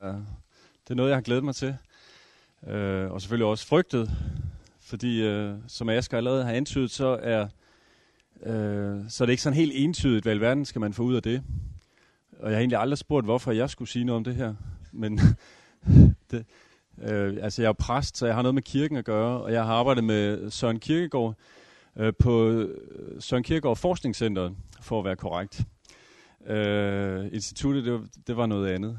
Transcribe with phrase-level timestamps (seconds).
[0.00, 1.76] Det er noget, jeg har glædet mig til.
[2.66, 4.10] Øh, og selvfølgelig også frygtet,
[4.80, 7.42] fordi øh, som Asger allerede har antydet, så er,
[8.42, 11.14] øh, så er det ikke sådan helt entydigt, hvad i verden skal man få ud
[11.14, 11.42] af det.
[12.38, 14.54] Og jeg har egentlig aldrig spurgt, hvorfor jeg skulle sige noget om det her.
[14.92, 15.20] Men
[16.30, 16.44] det,
[17.02, 19.64] øh, altså jeg er præst, så jeg har noget med kirken at gøre, og jeg
[19.64, 21.34] har arbejdet med Søren Kirkegaard
[21.96, 22.76] øh, på øh,
[23.20, 25.62] Søren Kirkegaard Forskningscenter, for at være korrekt.
[26.46, 28.98] Øh, instituttet, det var, det var noget andet.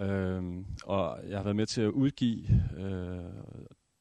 [0.00, 0.42] Øh,
[0.84, 2.44] og jeg har været med til at udgive
[2.78, 3.44] øh,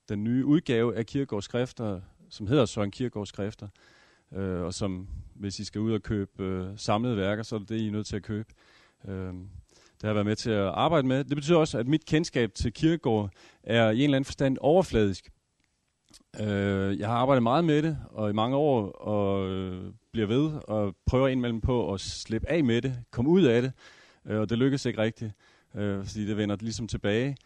[0.09, 3.67] den nye udgave af Kirkegaards skrifter, som hedder Søren Kirkegaards skrifter,
[4.33, 7.69] øh, og som, hvis I skal ud og købe øh, samlede værker, så er det
[7.69, 8.53] det, I er nødt til at købe.
[9.07, 9.33] Øh,
[9.99, 11.23] det har jeg været med til at arbejde med.
[11.23, 13.29] Det betyder også, at mit kendskab til Kirkegaard
[13.63, 15.29] er i en eller anden forstand overfladisk.
[16.41, 20.51] Øh, jeg har arbejdet meget med det, og i mange år, og øh, bliver ved,
[20.67, 23.71] og prøver indimellem på at slippe af med det, komme ud af det,
[24.25, 25.33] øh, og det lykkes ikke rigtigt,
[25.75, 27.37] øh, fordi det vender ligesom tilbage.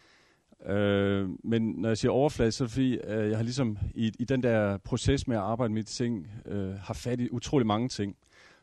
[0.65, 4.11] Øh, men når jeg siger overfladisk, så er det fordi, øh, jeg har ligesom i,
[4.19, 7.67] i den der proces med at arbejde med de ting, øh, har fat i utrolig
[7.67, 8.15] mange ting.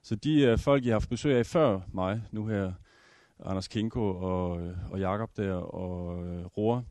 [0.02, 2.72] Så de øh, folk, jeg har haft besøg af før mig, nu her,
[3.44, 6.82] Anders Kinko og, øh, og Jakob der og øh, Roar,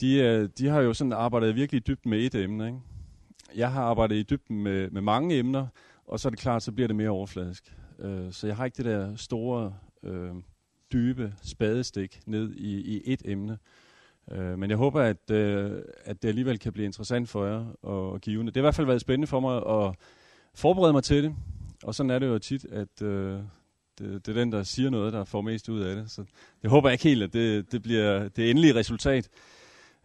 [0.00, 2.66] de, øh, de har jo sådan arbejdet virkelig i dybden med et emne.
[2.66, 2.78] Ikke?
[3.54, 5.66] Jeg har arbejdet i dybden med, med mange emner,
[6.06, 7.76] og så er det klart, så bliver det mere overfladisk.
[7.98, 10.34] Øh, så jeg har ikke det der store, øh,
[10.92, 13.58] dybe spadestik ned i, i et emne.
[14.32, 18.12] Øh, men jeg håber, at, øh, at det alligevel kan blive interessant for jer og,
[18.12, 18.52] og givende.
[18.52, 19.94] Det har i hvert fald været spændende for mig at
[20.54, 21.34] forberede mig til det.
[21.82, 23.40] Og sådan er det jo tit, at øh,
[23.98, 26.10] det, det er den, der siger noget, der får mest ud af det.
[26.10, 26.24] Så
[26.62, 29.28] jeg håber ikke helt, at det, det bliver det endelige resultat.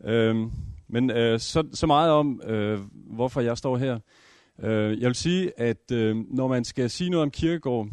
[0.04, 0.52] Øhm,
[0.88, 4.00] men øh, så, så meget om, øh, hvorfor jeg står her.
[4.60, 7.88] Øh, jeg vil sige, at øh, når man skal sige noget om kirkegård,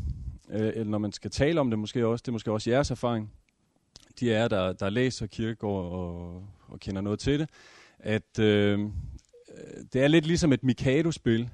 [0.51, 2.91] øh, eller når man skal tale om det måske også, det er måske også jeres
[2.91, 3.33] erfaring,
[4.21, 7.49] de er der, der læser kirkegård og, og kender noget til det,
[7.99, 8.79] at øh,
[9.93, 11.51] det er lidt ligesom et Mikado-spil.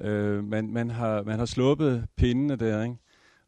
[0.00, 2.96] Øh, man, man, har, man har sluppet pindene der, ikke?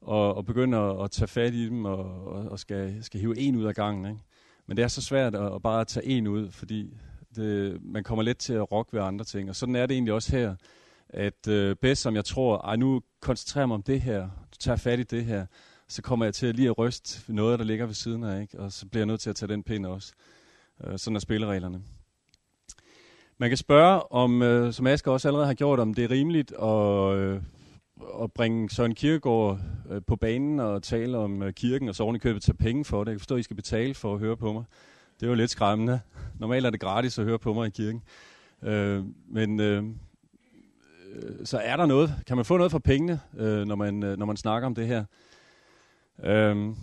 [0.00, 3.38] Og, og begynder at, at tage fat i dem og, og, og skal, skal hive
[3.38, 4.06] en ud af gangen.
[4.06, 4.20] Ikke?
[4.66, 6.94] Men det er så svært at, at bare tage en ud, fordi
[7.36, 9.48] det, man kommer let til at rokke ved andre ting.
[9.48, 10.54] Og sådan er det egentlig også her,
[11.12, 14.76] at øh, bedst som jeg tror, ej nu koncentrerer mig om det her, du tager
[14.76, 15.46] fat i det her,
[15.88, 18.60] så kommer jeg til at lige at ryste noget, der ligger ved siden af, ikke?
[18.60, 20.12] og så bliver jeg nødt til at tage den pind også.
[20.84, 21.82] Øh, sådan er spillereglerne.
[23.38, 26.52] Man kan spørge, om, øh, som Asger også allerede har gjort, om det er rimeligt
[26.52, 27.42] at, øh,
[28.22, 32.16] at bringe Søren Kierkegaard øh, på banen og tale om øh, kirken, og så oven
[32.16, 33.12] i købet tage penge for det.
[33.12, 34.64] Jeg forstår, at I skal betale for at høre på mig.
[35.20, 36.00] Det er jo lidt skræmmende.
[36.38, 38.02] Normalt er det gratis at høre på mig i kirken.
[38.62, 39.84] Øh, men øh,
[41.12, 42.14] Øh, så er der noget.
[42.26, 44.86] Kan man få noget for pengene, øh, når, man, øh, når man snakker om det
[44.86, 45.04] her?
[46.24, 46.74] Øh,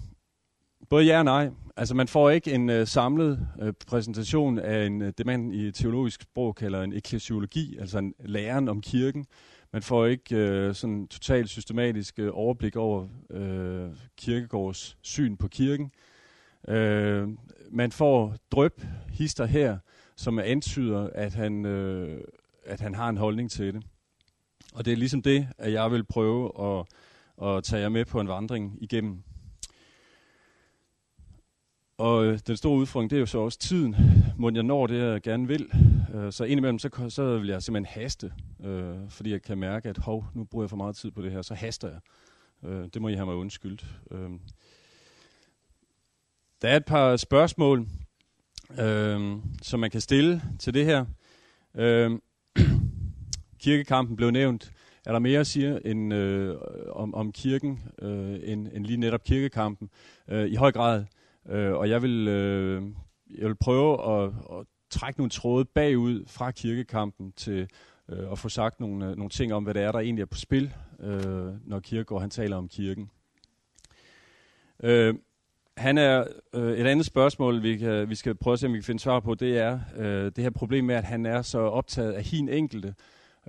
[0.89, 1.49] både ja og nej.
[1.77, 5.71] Altså man får ikke en øh, samlet øh, præsentation af en, øh, det, man i
[5.71, 9.25] teologisk sprog kalder en eklesiologi, altså en læren om kirken.
[9.73, 15.91] Man får ikke øh, sådan totalt systematisk øh, overblik over øh, kirkegårds syn på kirken.
[16.67, 17.29] Øh,
[17.71, 19.77] man får drøb hister her,
[20.15, 22.21] som antyder, at han, øh,
[22.65, 23.83] at han har en holdning til det.
[24.73, 26.85] Og det er ligesom det, at jeg vil prøve at,
[27.47, 29.23] at tage jer med på en vandring igennem.
[31.97, 33.95] Og øh, den store udfordring, det er jo så også tiden,
[34.37, 35.71] må jeg når det, jeg gerne vil.
[36.13, 39.97] Øh, så indimellem, så, så vil jeg simpelthen haste, øh, fordi jeg kan mærke, at
[39.97, 41.99] hov, nu bruger jeg for meget tid på det her, så haster jeg.
[42.69, 43.85] Øh, det må I have mig undskyldt.
[44.11, 44.29] Øh.
[46.61, 47.87] Der er et par spørgsmål,
[48.79, 51.05] øh, som man kan stille til det her.
[51.75, 52.11] Øh,
[53.59, 54.71] kirkekampen blev nævnt.
[55.05, 56.55] Er der mere at sige end, øh,
[56.91, 59.89] om, om kirken, øh, end, end lige netop kirkekampen?
[60.27, 61.05] Øh, I høj grad.
[61.49, 62.83] Øh, og jeg vil, øh,
[63.37, 67.69] jeg vil prøve at, at trække nogle tråde bagud fra kirkekampen til
[68.09, 70.25] øh, at få sagt nogle, øh, nogle ting om, hvad det er, der egentlig er
[70.25, 73.09] på spil, øh, når Kirkegaard han taler om kirken.
[74.83, 75.15] Øh,
[75.77, 78.77] han er øh, et andet spørgsmål, vi, kan, vi skal prøve at se, om vi
[78.77, 81.59] kan finde svar på, det er øh, det her problem med, at han er så
[81.59, 82.95] optaget af hin enkelte,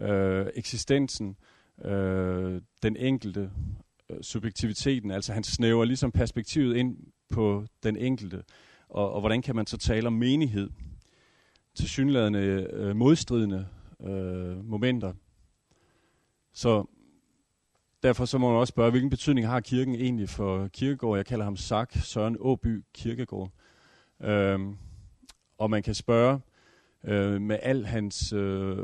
[0.01, 1.37] øh, eksistensen,
[1.85, 3.51] øh, den enkelte,
[4.11, 6.97] øh, subjektiviteten, altså han snæver ligesom perspektivet ind
[7.29, 8.43] på den enkelte,
[8.89, 10.71] og, og hvordan kan man så tale om menighed?
[11.75, 13.67] Til synlædende øh, modstridende
[14.01, 15.13] øh, momenter.
[16.53, 16.85] Så
[18.03, 21.19] derfor så må man også spørge, hvilken betydning har kirken egentlig for kirkegård?
[21.19, 23.51] Jeg kalder ham Sak Søren Åby Kirkegård.
[24.23, 24.77] Øhm,
[25.59, 26.41] og man kan spørge
[27.05, 28.77] øh, med al hans øh,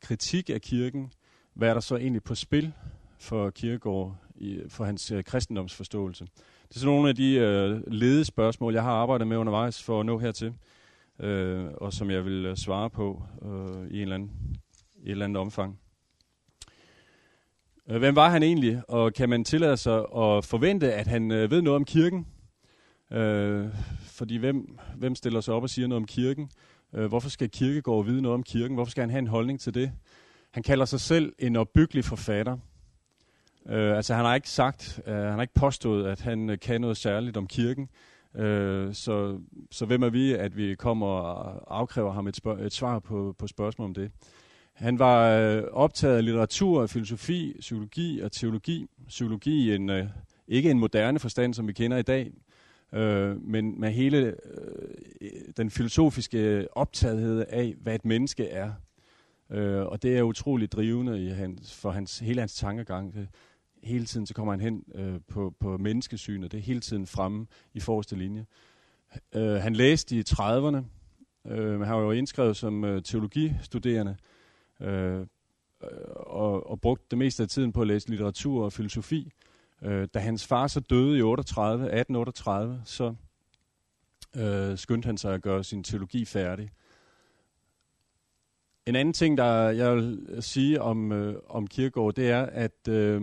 [0.00, 1.12] kritik af kirken,
[1.54, 2.72] hvad er der så egentlig på spil
[3.18, 6.24] for kirkegård, i, for hans øh, kristendomsforståelse?
[6.68, 10.06] Det er sådan nogle af de øh, ledespørgsmål, jeg har arbejdet med undervejs for at
[10.06, 10.54] nå hertil,
[11.20, 14.30] øh, og som jeg vil øh, svare på øh, i, en eller anden,
[14.96, 15.78] i et eller andet omfang.
[17.90, 21.50] Øh, hvem var han egentlig, og kan man tillade sig at forvente, at han øh,
[21.50, 22.26] ved noget om kirken?
[23.12, 23.66] Øh,
[24.02, 26.50] fordi hvem, hvem stiller sig op og siger noget om kirken?
[26.94, 28.74] Øh, hvorfor skal Kirkegaard vide noget om kirken?
[28.74, 29.92] Hvorfor skal han have en holdning til det?
[30.50, 32.58] Han kalder sig selv en opbyggelig forfatter.
[33.68, 36.80] Øh, altså han har ikke sagt, uh, han har ikke påstået, at han uh, kan
[36.80, 37.88] noget særligt om kirken.
[38.34, 38.40] Uh,
[38.92, 39.38] så,
[39.70, 43.34] så hvem er vi, at vi kommer og afkræver ham et, spørg- et svar på,
[43.38, 44.10] på spørgsmål om det?
[44.72, 48.86] Han var uh, optaget af litteratur, filosofi, psykologi og teologi.
[49.08, 50.06] Psykologi i en, uh,
[50.48, 52.32] ikke en moderne forstand, som vi kender i dag,
[52.94, 54.36] Øh, men med hele
[55.20, 58.72] øh, den filosofiske optagethed af, hvad et menneske er.
[59.50, 63.14] Øh, og det er utroligt drivende i hans, for hans, hele hans tankegang.
[63.14, 63.28] Det,
[63.82, 66.52] hele tiden så kommer han hen øh, på, på menneskesynet.
[66.52, 68.46] Det er hele tiden fremme i forreste linje.
[69.34, 70.76] Øh, han læste i 30'erne,
[71.50, 74.16] øh, men han var jo indskrevet som øh, teologistuderende,
[74.80, 75.26] øh, øh,
[76.16, 79.26] og, og brugte det meste af tiden på at læse litteratur og filosofi.
[79.26, 83.14] Øh, Øh, da hans far så døde i 38, 1838, så
[84.36, 86.70] øh, skyndte han sig at gøre sin teologi færdig.
[88.86, 93.22] En anden ting, der jeg vil sige om, øh, om Kierkegaard, det er, at øh,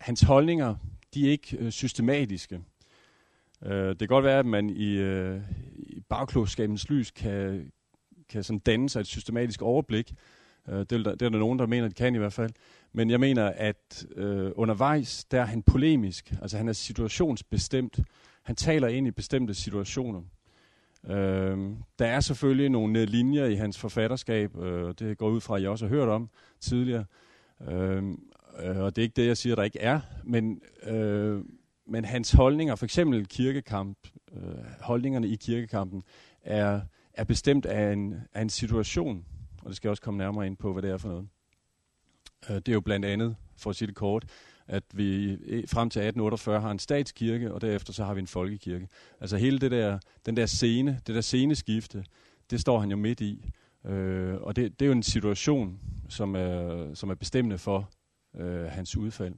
[0.00, 0.74] hans holdninger,
[1.14, 2.60] de er ikke øh, systematiske.
[3.64, 5.40] Øh, det kan godt være, at man i, øh,
[5.76, 7.70] i bagklogskabens lys kan,
[8.28, 10.14] kan sådan danne sig et systematisk overblik.
[10.68, 12.52] Øh, det, er der, det er der nogen, der mener, det kan i hvert fald.
[12.96, 16.34] Men jeg mener, at øh, undervejs, der er han polemisk.
[16.42, 18.00] Altså han er situationsbestemt.
[18.42, 20.22] Han taler ind i bestemte situationer.
[21.06, 21.58] Øh,
[21.98, 25.70] der er selvfølgelig nogle linjer i hans forfatterskab, øh, det går ud fra, at jeg
[25.70, 27.04] også har hørt om tidligere.
[27.68, 28.02] Øh,
[28.62, 31.44] øh, og det er ikke det, jeg siger, der ikke er, men, øh,
[31.86, 33.98] men hans holdninger, for eksempel kirkekamp,
[34.32, 36.02] øh, holdningerne i kirkekampen,
[36.42, 36.80] er,
[37.14, 39.24] er bestemt af en, af en situation,
[39.62, 41.28] og det skal jeg også komme nærmere ind på, hvad det er for noget.
[42.50, 44.24] Øh, det er jo blandt andet, for at sige det kort,
[44.66, 48.88] at vi frem til 1848 har en statskirke, og derefter så har vi en folkekirke.
[49.20, 52.04] Altså hele det der, den der scene, det der sceneskifte,
[52.50, 53.50] det står han jo midt i.
[53.86, 57.90] Øh, og det, det er jo en situation, som er, som er bestemmende for,
[58.36, 59.34] øh, hans udfald.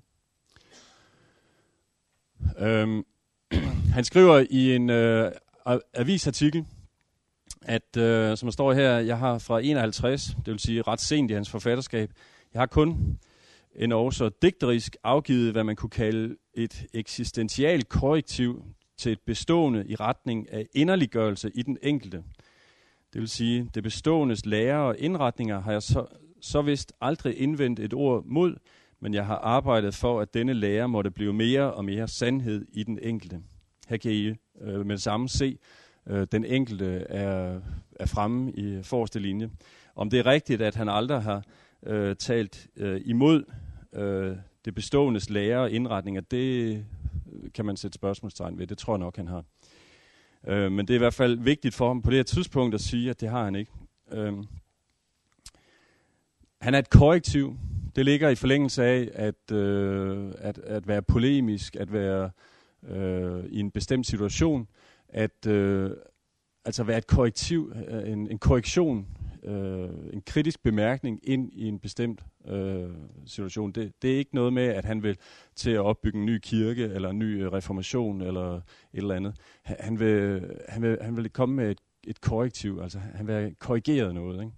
[2.59, 3.05] Øhm,
[3.97, 5.33] han skriver i en øh,
[5.95, 6.67] avisartikel,
[7.63, 11.31] at øh, som der står her, jeg har fra 51, det vil sige ret sent
[11.31, 12.11] i hans forfatterskab,
[12.55, 13.19] jeg har kun
[13.75, 18.65] en også digterisk afgivet, hvad man kunne kalde et eksistentielt korrektiv
[18.97, 22.23] til et bestående i retning af inderliggørelse i den enkelte.
[23.13, 26.07] Det vil sige, det beståendes lærer og indretninger har jeg så,
[26.41, 28.57] så vist aldrig indvendt et ord mod,
[29.01, 32.83] men jeg har arbejdet for, at denne lære måtte blive mere og mere sandhed i
[32.83, 33.41] den enkelte.
[33.89, 34.27] Her kan I
[34.61, 35.59] øh, med det samme se,
[36.07, 37.61] øh, den enkelte er,
[38.01, 39.51] er fremme i forreste linje.
[39.97, 41.43] Om det er rigtigt, at han aldrig har
[41.87, 43.45] øh, talt øh, imod
[43.93, 46.77] øh, det beståendes lære og indretninger, det
[47.33, 48.67] øh, kan man sætte spørgsmålstegn ved.
[48.67, 49.45] Det tror jeg nok, han har.
[50.47, 52.81] Øh, men det er i hvert fald vigtigt for ham på det her tidspunkt at
[52.81, 53.73] sige, at det har han ikke.
[54.13, 54.33] Øh,
[56.61, 57.59] han er et korrektiv
[57.99, 62.31] det ligger i forlængelse af at, øh, at, at være polemisk, at være
[62.89, 64.69] øh, i en bestemt situation,
[65.09, 65.91] at øh,
[66.65, 69.07] altså være et korrektiv, øh, en, en korrektion,
[69.49, 72.91] øh, en kritisk bemærkning ind i en bestemt øh,
[73.27, 73.73] situation.
[73.73, 75.17] Det, det er ikke noget med, at han vil
[75.55, 78.63] til at opbygge en ny kirke, eller en ny øh, reformation, eller et
[78.93, 79.35] eller andet.
[79.63, 84.15] Han vil, han vil, han vil komme med et, et korrektiv, altså han vil korrigere
[84.15, 84.41] noget.
[84.41, 84.53] Ikke?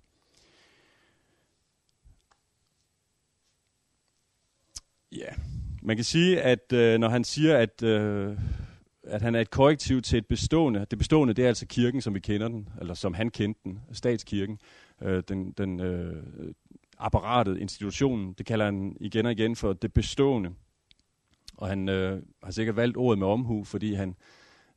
[5.13, 5.35] Ja,
[5.83, 8.39] man kan sige, at øh, når han siger, at, øh,
[9.11, 12.15] at han er et korrektiv til et bestående, det bestående det er altså kirken, som
[12.15, 14.59] vi kender den, eller som han kendte den, statskirken,
[15.03, 16.23] øh, den, den øh,
[16.99, 20.51] apparatet, institutionen, det kalder han igen og igen for det bestående.
[21.57, 24.17] Og han øh, har sikkert valgt ordet med omhu, fordi han,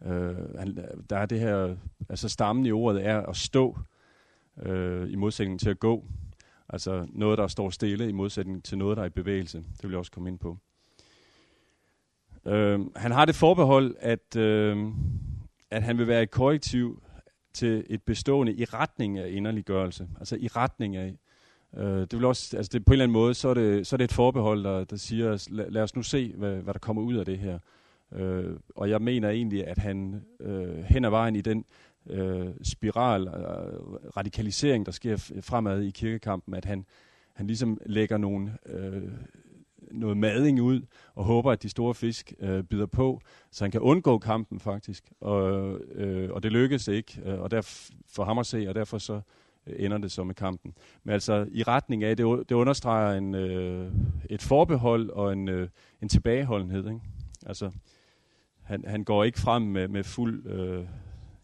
[0.06, 0.78] øh, han,
[1.10, 1.76] der er det her,
[2.10, 3.78] altså stammen i ordet er at stå,
[4.62, 6.06] øh, i modsætning til at gå.
[6.70, 9.58] Altså noget, der står stille i modsætning til noget, der er i bevægelse.
[9.58, 10.58] Det vil jeg også komme ind på.
[12.46, 14.78] Øh, han har det forbehold, at, øh,
[15.72, 17.04] at han vil være et korrektiv
[17.54, 20.08] til et bestående i retning af inderliggørelse.
[20.20, 21.16] Altså i retning af.
[21.78, 23.96] Øh, det vil også, altså det, på en eller anden måde, så er det, så
[23.96, 26.80] er det et forbehold, der, der siger, lad, lad os nu se, hvad, hvad der
[26.80, 27.60] kommer ud af det her.
[28.12, 31.66] Øh, og jeg mener egentlig, at han øh, hen ad vejen i den
[32.10, 33.34] øh, spiral, øh,
[34.18, 36.86] radikalisering, der sker fremad i kirkekampen, at han,
[37.34, 39.04] han ligesom lægger nogle, øh,
[39.94, 40.82] noget mading ud,
[41.16, 43.22] og håber, at de store fisk øh, bider på,
[43.52, 45.12] så han kan undgå kampen faktisk.
[45.22, 48.98] Og, øh, og det lykkes ikke, øh, og der for ham at se, og derfor
[48.98, 49.22] så
[49.68, 50.74] øh, ender det så med kampen.
[51.04, 53.92] Men altså i retning af, det, det understreger en, øh,
[54.30, 55.70] et forbehold og en, øh,
[56.02, 56.88] en tilbageholdenhed.
[56.88, 57.02] Ikke?
[57.46, 57.72] Altså,
[58.62, 60.86] han, han går ikke frem med, med fuld, øh,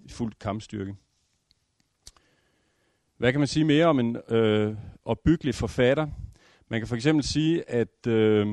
[0.10, 0.96] fuld kampstyrke.
[3.18, 4.76] Hvad kan man sige mere om en øh,
[5.06, 6.08] opbyggelig forfatter?
[6.70, 8.48] Man kan for eksempel sige, at øh,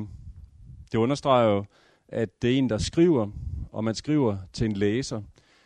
[0.91, 1.65] det understreger jo,
[2.07, 3.27] at det er en, der skriver,
[3.71, 5.17] og man skriver til en læser.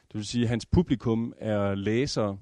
[0.07, 2.37] Det vil sige, at hans publikum er læsere,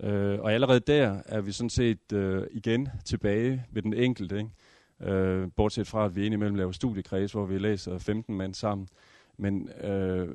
[0.00, 4.38] øh, og allerede der er vi sådan set øh, igen tilbage ved den enkelte.
[4.38, 5.12] Ikke?
[5.12, 8.88] Øh, bortset fra, at vi indimellem laver studiekreds, hvor vi læser 15 mand sammen.
[9.36, 10.28] Men, øh,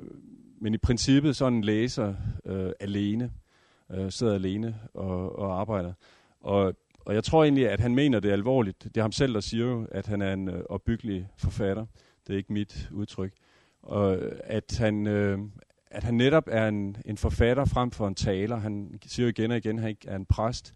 [0.61, 2.15] men i princippet så er en læser
[2.45, 3.31] øh, alene,
[3.91, 5.93] øh, sidder alene og, og arbejder.
[6.41, 6.75] Og,
[7.09, 8.83] og jeg tror egentlig, at han mener det alvorligt.
[8.83, 11.85] Det er ham selv, der siger jo, at han er en øh, opbyggelig forfatter.
[12.27, 13.33] Det er ikke mit udtryk.
[13.81, 15.39] Og øh, at han, øh,
[15.91, 18.55] at han netop er en, en forfatter frem for en taler.
[18.55, 20.73] Han siger jo igen og igen, at han ikke er en præst.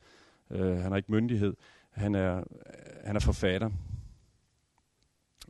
[0.51, 1.53] Øh, han har ikke myndighed.
[1.91, 2.43] Han er, øh,
[3.03, 3.69] han er forfatter.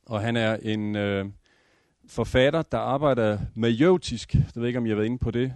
[0.05, 1.25] Og han er en øh,
[2.07, 4.35] forfatter, der arbejder majeutisk.
[4.35, 5.53] Jeg ved ikke, om jeg har været inde på det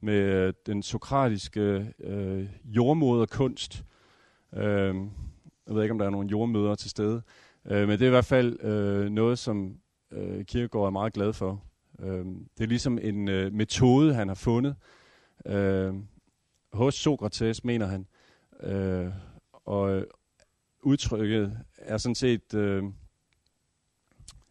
[0.00, 3.84] med øh, den sokratiske øh, jordmoderkunst.
[4.56, 4.94] Øh,
[5.66, 7.22] jeg ved ikke, om der er nogle jordmøder til stede.
[7.64, 9.76] Øh, men det er i hvert fald øh, noget, som
[10.12, 11.62] øh, Kirkegaard er meget glad for.
[12.00, 12.24] Øh,
[12.58, 14.76] det er ligesom en øh, metode, han har fundet.
[15.46, 15.94] Øh,
[16.72, 18.06] hos Sokrates, mener han.
[18.62, 19.12] Øh,
[19.52, 20.04] og øh,
[20.82, 22.84] udtrykket er sådan set, øh,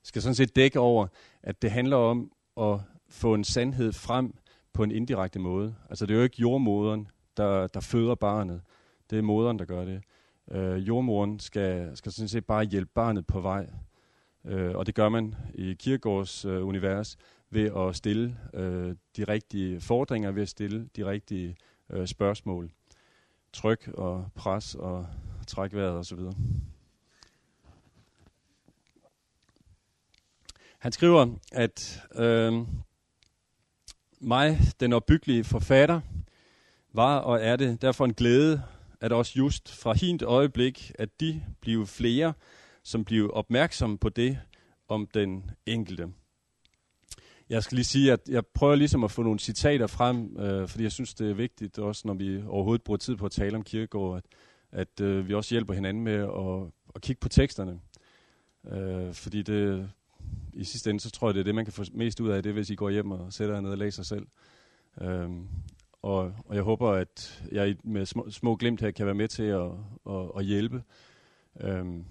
[0.04, 1.08] skal sådan set dække over,
[1.44, 2.80] at det handler om at
[3.10, 4.34] få en sandhed frem
[4.74, 5.76] på en indirekte måde.
[5.90, 8.62] Altså det er jo ikke jordmoderen, der, der føder barnet.
[9.10, 10.04] Det er moderen, der gør det.
[10.52, 13.70] Øh, jordmoren skal, skal sådan set bare hjælpe barnet på vej.
[14.46, 17.18] Øh, og det gør man i Kierkegaards øh, univers
[17.50, 21.58] ved at stille øh, de rigtige fordringer, ved at stille de rigtige
[21.90, 22.72] øh, spørgsmål.
[23.54, 25.08] Tryk og pres og
[25.48, 26.20] træk vejret osv.
[30.80, 32.54] Han skriver, at øh,
[34.20, 36.02] mig, den opbyggelige forfatter,
[36.94, 38.64] var og er det derfor en glæde,
[39.02, 42.34] at også just fra hint øjeblik, at de bliver flere,
[42.84, 44.40] som bliver opmærksomme på det
[44.88, 46.08] om den enkelte.
[47.50, 50.84] Jeg skal lige sige, at jeg prøver ligesom at få nogle citater frem, øh, fordi
[50.84, 53.64] jeg synes, det er vigtigt, også når vi overhovedet bruger tid på at tale om
[53.64, 54.26] kirkegård, at,
[54.72, 57.80] at øh, vi også hjælper hinanden med at, at kigge på teksterne.
[58.72, 59.90] Øh, fordi det,
[60.54, 62.44] i sidste ende, så tror jeg, det er det, man kan få mest ud af,
[62.44, 64.28] det hvis I går hjem og sætter jer ned og læser selv.
[65.02, 65.30] Øh,
[66.02, 69.44] og, og jeg håber, at jeg med små, små glimt her kan være med til
[69.44, 69.72] at,
[70.10, 70.84] at, at hjælpe
[71.62, 72.06] øhm,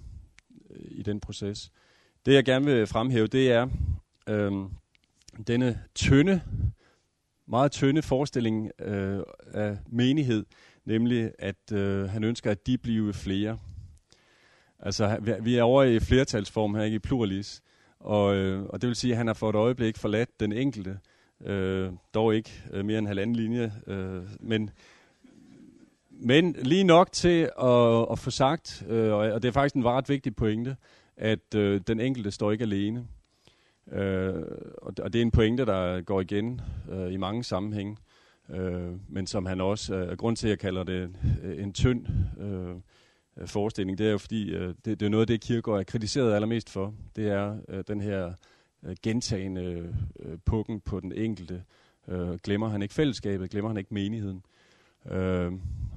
[0.75, 1.71] i den proces.
[2.25, 3.67] Det jeg gerne vil fremhæve, det er
[4.29, 4.69] øhm,
[5.47, 6.41] denne tynde,
[7.47, 9.19] meget tynde forestilling øh,
[9.53, 10.45] af menighed,
[10.85, 13.59] nemlig at øh, han ønsker, at de bliver flere.
[14.79, 17.61] Altså, vi er over i flertalsform her, ikke i pluralis.
[17.99, 20.99] Og, øh, og det vil sige, at han har for et øjeblik forladt den enkelte.
[21.45, 23.73] Øh, dog ikke øh, mere end halvanden linje.
[23.87, 24.69] Øh, men,
[26.09, 30.09] men lige nok til at, at få sagt, øh, og det er faktisk en ret
[30.09, 30.75] vigtig pointe,
[31.17, 33.07] at øh, den enkelte står ikke alene.
[33.91, 34.33] Øh,
[34.77, 37.97] og, og det er en pointe, der går igen øh, i mange sammenhænge.
[38.49, 41.15] Øh, men som han også, øh, grund til at jeg kalder det en,
[41.59, 42.05] en tynd
[42.39, 42.75] øh,
[43.47, 46.33] forestilling, det er jo fordi, øh, det, det er noget af det, Kirkegaard er kritiseret
[46.33, 46.93] allermest for.
[47.15, 48.33] Det er øh, den her
[48.83, 51.63] øh, gentagende øh, pukken på den enkelte.
[52.07, 54.43] Øh, glemmer han ikke fællesskabet, glemmer han ikke menigheden.
[55.05, 55.51] Øh,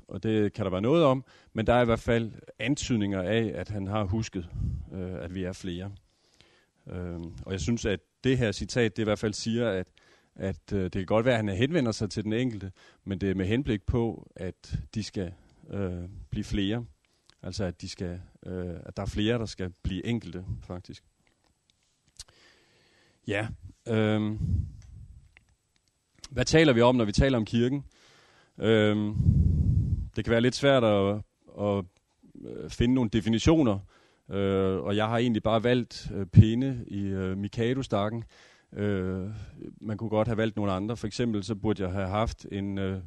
[0.08, 3.52] og det kan der være noget om, men der er i hvert fald antydninger af,
[3.54, 4.48] at han har husket,
[4.92, 5.92] øh, at vi er flere.
[6.86, 9.86] Øh, og jeg synes, at det her citat, det i hvert fald siger, at,
[10.34, 12.72] at øh, det kan godt være, at han henvender sig til den enkelte,
[13.04, 15.32] men det er med henblik på, at de skal
[15.70, 16.84] øh, blive flere.
[17.42, 21.04] Altså at, de skal, øh, at der er flere, der skal blive enkelte, faktisk.
[23.28, 23.48] Ja.
[23.88, 24.38] Øhm,
[26.30, 27.84] hvad taler vi om, når vi taler om kirken?
[28.58, 29.14] Øhm,
[30.16, 31.20] det kan være lidt svært at,
[31.60, 31.84] at
[32.44, 33.78] øh, finde nogle definitioner,
[34.30, 38.24] øh, og jeg har egentlig bare valgt øh, pinde i øh, Mikado-stakken.
[38.72, 39.28] Øh,
[39.80, 40.96] man kunne godt have valgt nogle andre.
[40.96, 43.00] For eksempel så burde jeg have haft en, øh,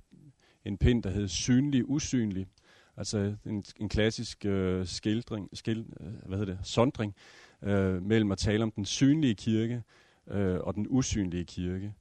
[0.66, 2.48] en pind, der hed synlig, usynlig.
[2.98, 7.16] Altså en, en klassisk øh, skildring, skil, øh, hvad hedder det, sondring
[7.64, 9.84] øh, mellem at tale om den synlige kirke
[10.32, 11.94] øh, og den usynlige kirke.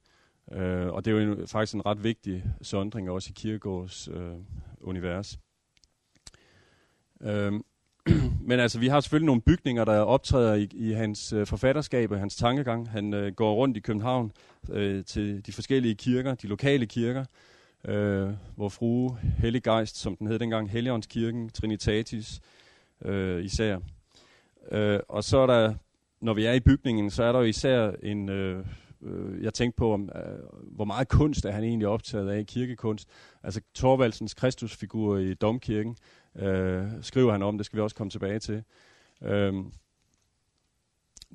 [0.51, 4.35] Øh, og det er jo en, faktisk en ret vigtig sondring også i kirkegårds øh,
[4.81, 5.39] univers.
[7.21, 7.53] Øh,
[8.49, 12.19] men altså, vi har selvfølgelig nogle bygninger, der optræder i, i hans øh, forfatterskab og
[12.19, 12.89] hans tankegang.
[12.89, 14.31] Han øh, går rundt i København
[14.69, 17.25] øh, til de forskellige kirker, de lokale kirker,
[17.85, 22.41] øh, hvor frue Helliggeist, som den hed dengang, Helligåndskirken, Trinitatis
[23.05, 23.79] øh, især.
[24.71, 25.73] Øh, og så er der,
[26.25, 28.29] når vi er i bygningen, så er der jo især en...
[28.29, 28.65] Øh,
[29.01, 30.39] øh, jeg tænkte på, om, øh,
[30.75, 33.09] hvor meget kunst er han egentlig optaget af, kirkekunst.
[33.43, 35.97] Altså Torvaldsens Kristusfigur i Domkirken,
[36.35, 38.63] øh, skriver han om, det skal vi også komme tilbage til.
[39.23, 39.53] Øh,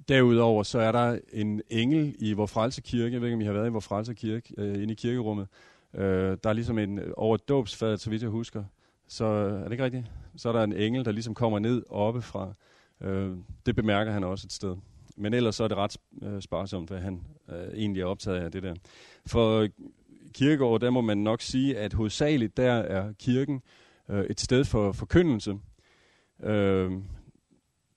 [0.09, 3.44] derudover så er der en engel i Vor Frelse Kirke, jeg ved ikke, om I
[3.44, 5.49] har været i Vor Frelse Kirke, øh, inde i kirkerummet.
[5.94, 8.64] Øh, der er ligesom en, over dåbsfadet, så vidt jeg husker,
[9.09, 10.06] så er det ikke rigtigt?
[10.37, 12.54] Så er der en engel, der ligesom kommer ned oppe fra.
[13.00, 14.76] Øh, det bemærker han også et sted.
[15.16, 18.52] Men ellers så er det ret øh, sparsomt, hvad han øh, egentlig er optaget af
[18.52, 18.75] det der.
[19.26, 19.69] For
[20.35, 23.62] kirkegård, der må man nok sige, at hovedsageligt der er kirken
[24.09, 25.59] øh, et sted for forkyndelse.
[26.42, 26.92] Øh,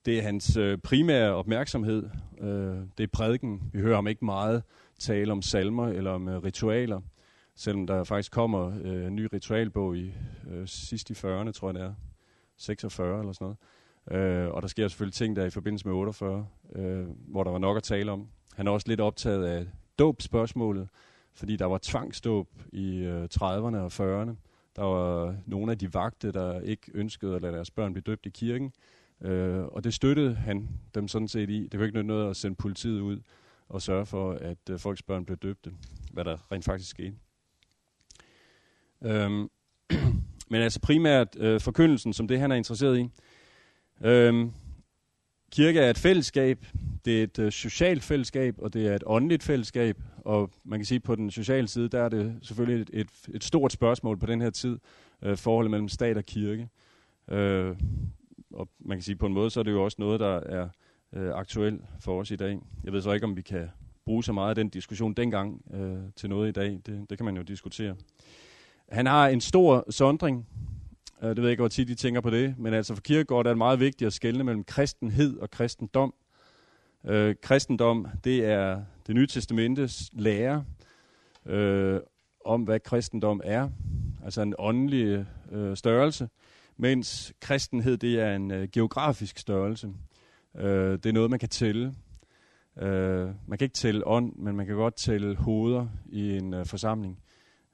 [0.06, 2.10] det er hans øh, primære opmærksomhed.
[2.40, 3.62] Øh, det er prædiken.
[3.72, 4.62] Vi hører ham ikke meget
[4.98, 7.00] tale om salmer eller om øh, ritualer,
[7.56, 10.12] selvom der faktisk kommer øh, en ny ritualbog i
[10.50, 11.94] øh, sidst i 40'erne, tror jeg det er.
[12.56, 13.56] 46 eller sådan noget.
[14.10, 17.58] Øh, og der sker selvfølgelig ting der i forbindelse med 48, øh, hvor der var
[17.58, 18.28] nok at tale om.
[18.54, 19.66] Han er også lidt optaget af
[19.98, 20.88] dåbspørgsmålet,
[21.34, 24.34] fordi der var tvangsdåb i øh, 30'erne og 40'erne.
[24.76, 28.26] Der var nogle af de vagte, der ikke ønskede at lade deres børn blive døbt
[28.26, 28.72] i kirken.
[29.20, 31.68] Øh, og det støttede han dem sådan set i.
[31.72, 33.20] Det var ikke noget at sende politiet ud
[33.68, 35.72] og sørge for, at øh, folks børn blev døbte,
[36.12, 37.16] hvad der rent faktisk skete.
[39.04, 39.50] Øhm,
[40.50, 43.08] men altså primært øh, forkyndelsen, som det han er interesseret i.
[44.02, 44.52] Øhm,
[45.52, 46.66] kirke er et fællesskab,
[47.04, 49.98] det er et øh, socialt fællesskab, og det er et åndeligt fællesskab.
[50.24, 53.34] Og man kan sige, at på den sociale side, der er det selvfølgelig et, et,
[53.34, 54.78] et stort spørgsmål på den her tid,
[55.22, 56.68] øh, forholdet mellem stat og kirke.
[57.30, 57.76] Øh,
[58.54, 60.68] og man kan sige, på en måde, så er det jo også noget, der er
[61.12, 62.58] øh, aktuelt for os i dag.
[62.84, 63.68] Jeg ved så ikke, om vi kan
[64.04, 66.80] bruge så meget af den diskussion dengang øh, til noget i dag.
[66.86, 67.96] Det, det kan man jo diskutere.
[68.88, 70.46] Han har en stor sondring
[71.24, 73.46] Øh, det ved jeg ikke, hvor tit de tænker på det, men altså for Kierkegaard
[73.46, 76.14] er det meget vigtigt at skelne mellem kristenhed og kristendom.
[77.04, 80.64] Øh, kristendom, det er det nye testamentes lære
[81.46, 82.00] øh,
[82.44, 83.68] om, hvad kristendom er,
[84.24, 86.28] altså en åndelig øh, størrelse,
[86.76, 89.90] mens kristenhed, det er en øh, geografisk størrelse.
[90.56, 91.94] Øh, det er noget, man kan tælle.
[92.78, 96.66] Øh, man kan ikke tælle ånd, men man kan godt tælle hoveder i en øh,
[96.66, 97.18] forsamling,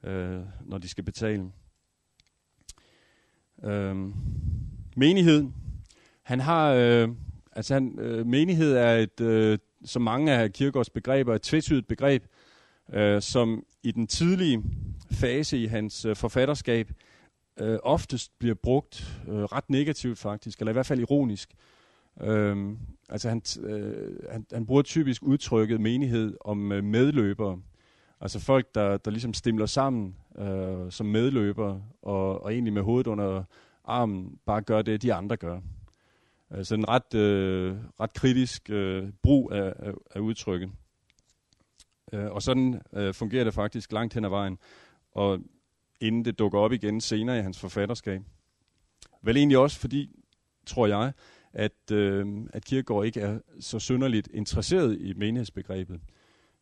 [0.03, 1.51] øh, når de skal betale.
[3.63, 3.95] Øh,
[4.95, 5.47] menighed.
[6.23, 7.09] Han har, øh,
[7.51, 12.23] altså han, øh, menighed er et, øh, som mange af Kirkegaards begreber, et tvetydigt begreb,
[12.93, 14.63] øh, som i den tidlige
[15.11, 16.91] fase i hans øh, forfatterskab
[17.59, 21.49] øh, oftest bliver brugt øh, ret negativt faktisk, eller i hvert fald ironisk.
[22.21, 22.57] Øh,
[23.09, 27.61] altså han, øh, han, han bruger typisk udtrykket menighed om øh, medløbere.
[28.21, 33.07] Altså folk, der, der ligesom stimler sammen øh, som medløber, og, og egentlig med hovedet
[33.07, 33.43] under
[33.83, 35.59] armen bare gør det, de andre gør.
[36.51, 40.71] Øh, så en ret, øh, ret kritisk øh, brug af, af, af udtrykket.
[42.13, 44.57] Øh, og sådan øh, fungerer det faktisk langt hen ad vejen,
[45.11, 45.39] og
[45.99, 48.21] inden det dukker op igen senere i hans forfatterskab.
[49.21, 50.19] Vel egentlig også fordi,
[50.65, 51.13] tror jeg,
[51.53, 55.99] at, øh, at Kierkegaard ikke er så synderligt interesseret i menighedsbegrebet.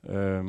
[0.10, 0.46] Øh,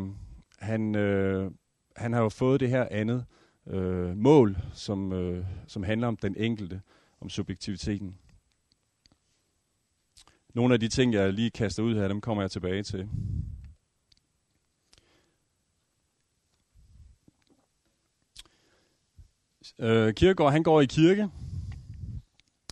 [0.61, 1.51] han, øh,
[1.97, 3.25] han har jo fået det her andet
[3.67, 6.83] øh, mål, som, øh, som handler om den enkelte,
[7.21, 8.19] om subjektiviteten.
[10.55, 13.09] Nogle af de ting, jeg lige kaster ud her, dem kommer jeg tilbage til.
[19.79, 21.29] Øh, Kirkegaard, han går i kirke.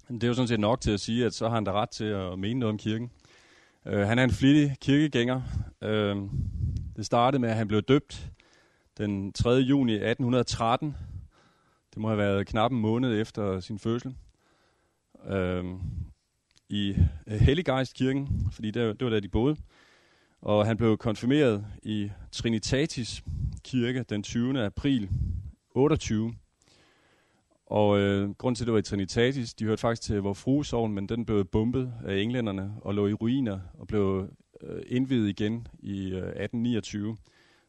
[0.09, 1.91] Det er jo sådan set nok til at sige, at så har han da ret
[1.91, 3.11] til at mene noget om kirken.
[3.87, 5.43] Øh, han er en flittig kirkegænger.
[5.83, 6.17] Øh,
[6.99, 8.31] det startede med, at han blev døbt
[8.97, 9.51] den 3.
[9.51, 10.97] juni 1813.
[11.95, 14.17] Det må have været knap en måned efter sin fødsel.
[15.27, 15.81] Øhm,
[16.69, 19.57] I øh, Helliggeistkirken, fordi det, det var der, de boede.
[20.41, 23.25] Og han blev konfirmeret i Trinitatis
[23.65, 24.65] kirke den 20.
[24.65, 25.11] april
[25.71, 26.35] 28.
[27.67, 30.93] Og øh, grund til, at det var i Trinitatis, de hørte faktisk til vor fruesovn,
[30.93, 34.31] men den blev bombet af englænderne og lå i ruiner og blev
[34.63, 37.17] øh, indvidet igen i øh, 1829.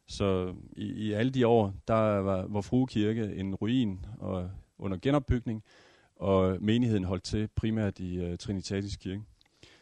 [0.08, 4.96] Så i, i alle de år, der var vor frue kirke en ruin og under
[5.02, 5.62] genopbygning,
[6.16, 9.22] og menigheden holdt til primært i øh, Trinitatis kirke.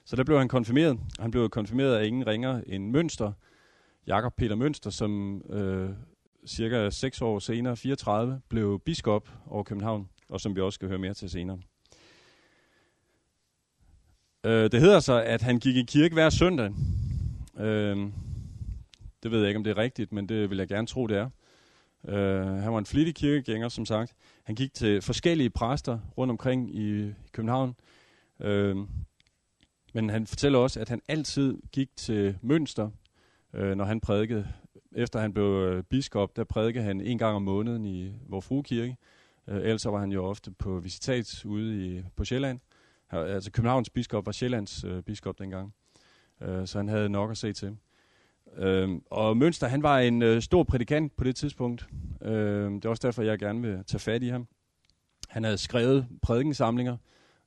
[0.05, 0.99] Så der blev han konfirmeret.
[1.19, 3.33] Han blev konfirmeret af ingen ringer end Mønster,
[4.07, 5.91] Jakob Peter Mønster, som øh,
[6.47, 10.99] cirka 6 år senere, 34, blev biskop over København, og som vi også skal høre
[10.99, 11.59] mere til senere.
[14.47, 16.71] Øh, det hedder så, at han gik i kirke hver søndag.
[17.59, 17.97] Øh,
[19.23, 21.17] det ved jeg ikke, om det er rigtigt, men det vil jeg gerne tro, det
[21.17, 21.31] er.
[22.09, 24.15] Øh, han var en flittig kirkegænger, som sagt.
[24.45, 27.75] Han gik til forskellige præster rundt omkring i København.
[28.41, 28.77] Øh,
[29.95, 32.91] men han fortæller også, at han altid gik til Mønster,
[33.55, 34.49] øh, når han prædikede.
[34.93, 38.63] Efter han blev øh, biskop, der prædikede han en gang om måneden i Vor Frue
[38.63, 38.97] Kirke.
[39.49, 42.61] Øh, ellers var han jo ofte på visitat ude i, på Sjælland.
[43.11, 45.75] Altså Københavns biskop var Sjællands øh, biskop dengang.
[46.43, 47.77] Øh, så han havde nok at se til.
[48.57, 51.89] Øh, og Mønster, han var en øh, stor prædikant på det tidspunkt.
[52.23, 54.49] Øh, det er også derfor, jeg gerne vil tage fat i ham.
[55.29, 56.97] Han havde skrevet prædikensamlinger,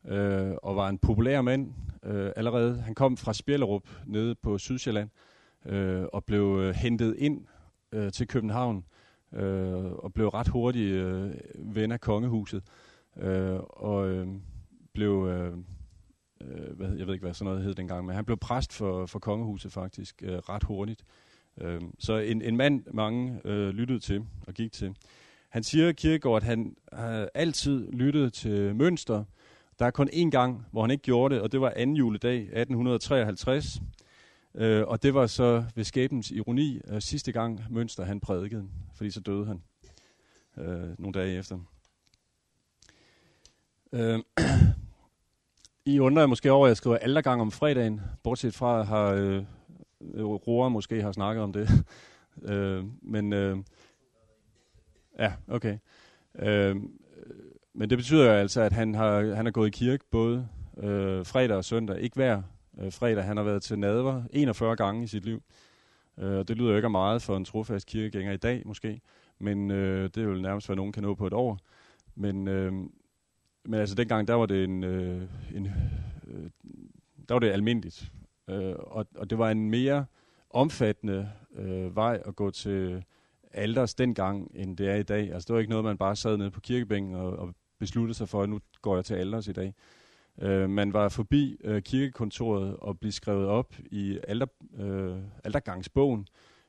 [0.08, 1.74] øh, og var en populær mand
[2.04, 2.82] øh, allerede.
[2.82, 5.10] Han kom fra Spjellerup nede på Sydsjælland,
[5.66, 7.46] øh, og blev øh, hentet ind
[7.92, 8.86] øh, til København,
[9.34, 12.64] øh, og blev ret hurtigt øh, ven af kongehuset.
[13.18, 14.28] Øh, og øh,
[14.94, 15.58] blev, øh,
[16.46, 19.06] øh, hvad, jeg ved ikke, hvad sådan noget hed dengang, men han blev præst for,
[19.06, 21.06] for kongehuset faktisk øh, ret hurtigt.
[21.62, 24.96] Øh, så en, en mand, mange øh, lyttede til og gik til.
[25.50, 29.24] Han siger, Kirkegaard, at han har altid lyttet til mønster.
[29.80, 32.38] Der er kun én gang, hvor han ikke gjorde det, og det var anden juledag
[32.38, 33.82] 1853.
[34.56, 39.12] Øh, og det var så ved skæbens ironi øh, sidste gang Mønster han prædikede, fordi
[39.12, 39.62] så døde han
[40.58, 41.60] øh, nogle dage efter.
[43.94, 44.20] Øh,
[45.86, 49.44] I undrer måske over, at jeg skriver aldergang om fredagen, bortset fra har øh,
[50.26, 51.70] Roar måske har snakket om det.
[52.52, 53.58] øh, men øh,
[55.20, 55.78] ja, okay.
[56.40, 56.76] Øh,
[57.74, 61.26] men det betyder jo altså, at han har, han har gået i kirke både øh,
[61.26, 62.00] fredag og søndag.
[62.00, 62.42] Ikke hver
[62.80, 63.24] øh, fredag.
[63.24, 65.44] Han har været til nadver 41 gange i sit liv.
[66.18, 69.02] Øh, det lyder jo ikke meget for en trofast kirkegænger i dag måske,
[69.40, 71.60] men øh, det er jo nærmest, hvad nogen kan nå på et år.
[72.16, 72.74] Men, øh,
[73.66, 75.22] men altså dengang, der var det en, øh,
[75.56, 75.66] en
[76.28, 76.50] øh,
[77.30, 78.12] der var det almindeligt.
[78.50, 80.06] Øh, og, og det var en mere
[80.50, 83.04] omfattende øh, vej at gå til
[83.54, 85.34] alders dengang, end det er i dag.
[85.34, 88.30] Altså det var ikke noget, man bare sad nede på kirkebænken og, og besluttede sig
[88.30, 89.74] for, at nu går jeg til alders i dag.
[90.42, 94.46] Øh, man var forbi øh, kirkekontoret og blev skrevet op i alder,
[94.78, 96.28] øh, aldergangsbogen,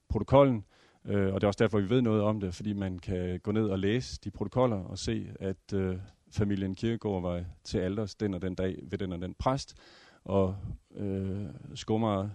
[0.09, 0.65] protokollen,
[1.05, 3.53] øh, og det er også derfor, vi ved noget om det, fordi man kan gå
[3.53, 5.97] ned og læse de protokoller og se, at øh,
[6.33, 9.77] familien Kirkegaard var til alders den og den dag ved den og den præst,
[10.25, 10.57] og
[10.95, 12.29] øh, skummer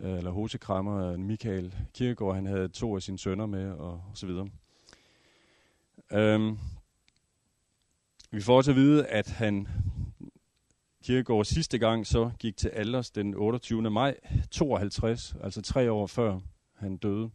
[0.00, 4.26] øh, eller hosekrammer Michael Kirkegaard, han havde to af sine sønner med, og, og så
[4.26, 4.48] videre.
[6.12, 6.58] Øhm,
[8.30, 9.68] vi får også at vide, at han
[11.04, 13.90] Kirkegaard sidste gang så gik til alders den 28.
[13.90, 14.16] maj
[14.50, 16.40] 52, altså tre år før
[16.74, 17.30] han døde.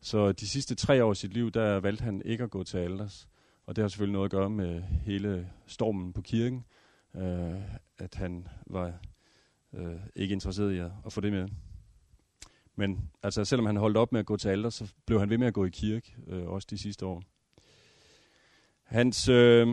[0.00, 2.78] Så de sidste tre år af sit liv, der valgte han ikke at gå til
[2.78, 3.28] alders.
[3.66, 6.64] Og det har selvfølgelig noget at gøre med hele stormen på kirken,
[7.16, 7.60] øh,
[7.98, 8.92] at han var
[9.72, 11.48] øh, ikke interesseret i at, at få det med.
[12.76, 15.38] Men altså, selvom han holdt op med at gå til alder, så blev han ved
[15.38, 17.22] med at gå i kirke, øh, også de sidste år.
[18.82, 19.68] Hans øh,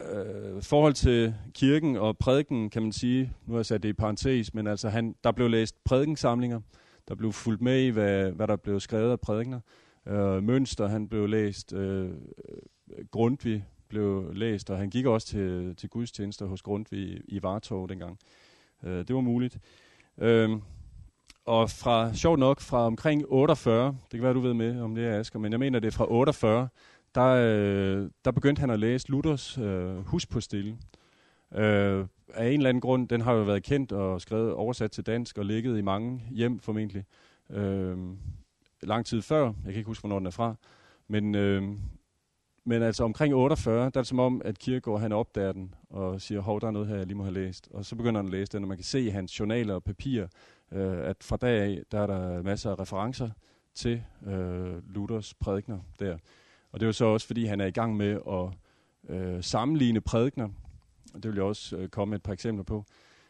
[0.00, 3.92] øh, forhold til kirken og prædiken, kan man sige, nu har jeg sat det i
[3.92, 6.60] parentes, men altså han, der blev læst prædikensamlinger,
[7.08, 9.60] der blev fulgt med i, hvad, hvad der blev skrevet af prædikener.
[10.08, 12.10] Øh, Mønster, han blev læst, øh,
[13.10, 18.18] Grundtvig blev læst, og han gik også til, til gudstjenester hos Grundtvig i, Vartov dengang.
[18.84, 19.58] Øh, det var muligt.
[20.18, 20.50] Øh,
[21.44, 25.06] og fra, sjovt nok, fra omkring 48, det kan være, du ved med om det
[25.06, 26.68] er, Asger, men jeg mener, det er fra 48,
[27.14, 30.76] der, øh, der begyndte han at læse Luthers øh, stille.
[31.54, 35.06] Øh, af en eller anden grund, den har jo været kendt og skrevet oversat til
[35.06, 37.04] dansk og ligget i mange hjem formentlig.
[37.50, 37.98] Øh,
[38.82, 40.54] lang tid før, jeg kan ikke huske, hvornår den er fra,
[41.08, 41.62] men, øh,
[42.68, 46.20] men altså omkring 48, der er det som om, at Kierkegaard han opdager den og
[46.20, 47.68] siger, hov, der er noget her, jeg lige må have læst.
[47.70, 49.84] Og så begynder han at læse den, og man kan se i hans journaler og
[49.84, 50.22] papir,
[50.72, 53.30] øh, at fra dag af, der er der masser af referencer
[53.74, 56.18] til øh, Luthers prædikner der.
[56.72, 58.50] Og det er jo så også, fordi han er i gang med at
[59.16, 60.48] øh, sammenligne prædikner.
[61.14, 62.84] Og det vil jeg også øh, komme med et par eksempler på.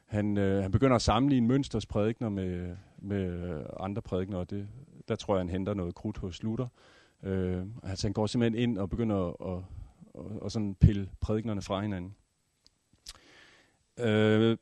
[0.07, 4.69] Han, øh, han begynder at sammenligne Mønsters prædikner med, med andre prædikner, og det,
[5.09, 6.67] der tror jeg, han henter noget krudt hos Luther.
[7.23, 9.65] Øh, altså han går simpelthen ind og begynder at, at,
[10.15, 12.15] at, at sådan pille prædiknerne fra hinanden.
[14.01, 14.57] Øh,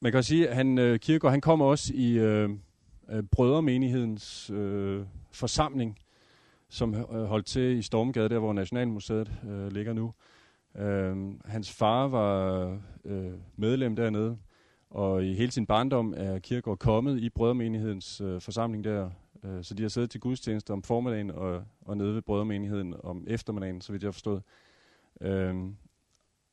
[0.00, 2.50] man kan sige, at han, øh, Kierkegaard, han kommer også i øh,
[3.30, 5.98] brødremenighedens øh, forsamling,
[6.68, 10.14] som øh, holdt til i Stormgade, der hvor Nationalmuseet øh, ligger nu.
[10.76, 12.66] Øh, hans far var
[13.04, 14.38] øh, medlem dernede,
[14.90, 19.10] og i hele sin barndom er Kierkegaard kommet i brødremenighedens øh, forsamling der.
[19.44, 23.24] Øh, så de har siddet til gudstjeneste om formiddagen og, og nede ved brødremenigheden om
[23.26, 24.42] eftermiddagen, så vidt jeg har forstået.
[25.20, 25.54] Øh,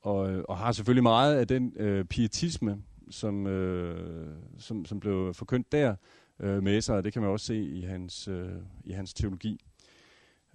[0.01, 5.71] og, og har selvfølgelig meget af den øh, pietisme, som, øh, som, som blev forkyndt
[5.71, 5.95] der,
[6.39, 8.51] øh, med sig, og det kan man også se i hans, øh,
[8.83, 9.59] i hans teologi.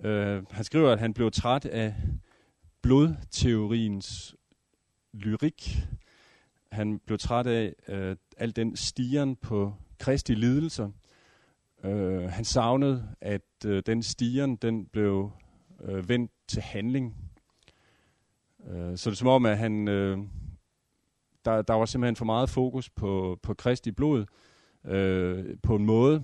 [0.05, 1.95] Øh, han skriver, at han blev træt af
[2.83, 4.37] blodteoriens
[5.13, 5.79] lyrik.
[6.73, 10.91] Han blev træt af øh, al den stigen på kristi lidelser.
[11.87, 15.31] Øh, han savnede, at øh, den stigen den blev
[15.85, 17.17] øh, vendt til handling.
[18.67, 20.19] Øh, så det er som om, at han, øh,
[21.45, 24.25] der, der var simpelthen for meget fokus på, på kristi blod,
[24.85, 26.23] øh, på en måde,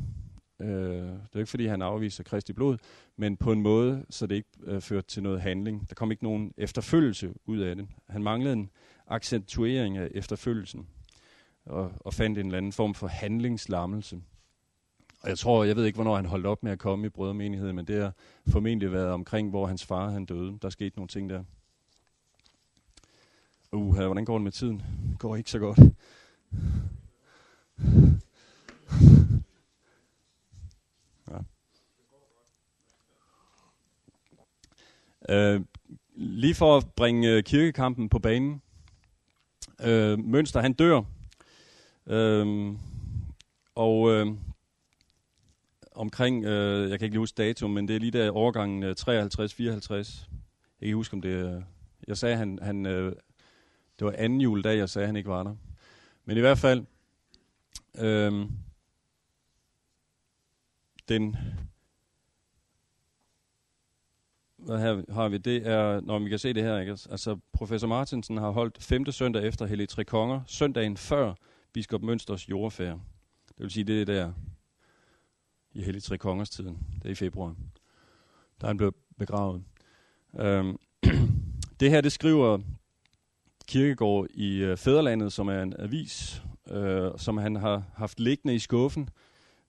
[0.60, 2.78] øh, det er ikke fordi, han afviser kristi blod,
[3.16, 5.88] men på en måde, så det ikke øh, førte til noget handling.
[5.88, 7.88] Der kom ikke nogen efterfølgelse ud af det.
[8.08, 8.70] Han manglede en
[9.06, 10.86] accentuering af efterfølgelsen,
[11.66, 14.20] og, og fandt en eller anden form for handlingslammelse.
[15.22, 17.76] Og jeg tror, jeg ved ikke, hvornår han holdt op med at komme i brødremenigheden,
[17.76, 18.12] men det har
[18.48, 20.58] formentlig været omkring, hvor hans far han døde.
[20.62, 21.44] Der skete nogle ting der.
[23.72, 24.82] Uh, hvordan går det med tiden?
[25.10, 25.78] Det går ikke så godt.
[35.28, 35.56] Ja.
[35.56, 35.64] Uh,
[36.14, 38.62] lige for at bringe øh, kirkekampen på banen.
[39.80, 41.02] Uh, Mønster, han dør.
[42.06, 42.76] Uh,
[43.74, 44.36] og uh,
[45.94, 48.94] omkring, øh, jeg kan ikke lige huske datum, men det er lige der overgangen øh,
[49.00, 49.08] 53-54.
[49.08, 49.86] Jeg
[50.78, 51.62] kan ikke huske, om det øh,
[52.08, 53.12] Jeg sagde, han, han, øh,
[53.98, 55.56] det var anden juledag, jeg sagde, han ikke var der.
[56.24, 56.84] Men i hvert fald,
[57.98, 58.46] øh,
[61.08, 61.36] den,
[64.56, 66.90] hvad her har vi, det er, når vi kan se det her, ikke?
[66.90, 71.34] altså professor Martinsen har holdt femte søndag efter Hellig Tre Konger, søndagen før
[71.72, 73.00] biskop Mønsters jordfærd.
[73.48, 74.32] Det vil sige, det er der
[75.74, 77.54] i Hellig Tre Kongers tiden, det er i februar,
[78.60, 79.62] der han blev begravet.
[80.38, 80.78] Øhm,
[81.80, 82.58] det her, det skriver
[83.66, 88.58] Kirkegård i øh, Fæderlandet, som er en avis, øh, som han har haft liggende i
[88.58, 89.08] skuffen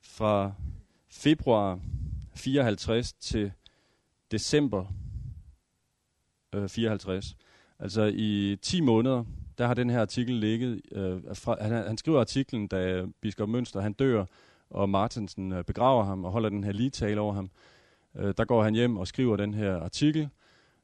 [0.02, 0.52] fra
[1.10, 1.80] februar
[2.36, 3.52] 54 til
[4.32, 4.86] december
[6.56, 7.36] øh, 54.
[7.80, 9.24] Altså i 10 måneder,
[9.58, 10.82] der har den her artikel ligget.
[10.92, 14.26] Øh, fra, han, han skriver artiklen, da biskop Mønster han dør,
[14.74, 17.50] og Martinsen øh, begraver ham og holder den her lige tale over ham.
[18.16, 20.30] Øh, der går han hjem og skriver den her artikel,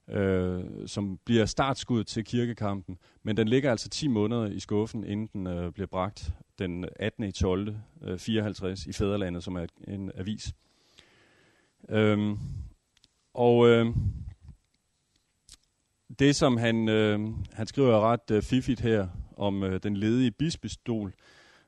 [0.08, 5.30] øh, som bliver startskud til kirkekampen, men den ligger altså 10 måneder i skuffen, inden
[5.34, 7.24] den øh, bliver bragt den 18.
[7.24, 7.76] i 12.
[8.04, 10.54] Øh, 54 i Fæderlandet, som er en avis.
[11.90, 12.38] Øhm,
[13.34, 13.86] og øh,
[16.20, 17.20] det, som han, øh,
[17.54, 21.14] han skriver ret øh, fiffigt her om øh, den ledige bispestol,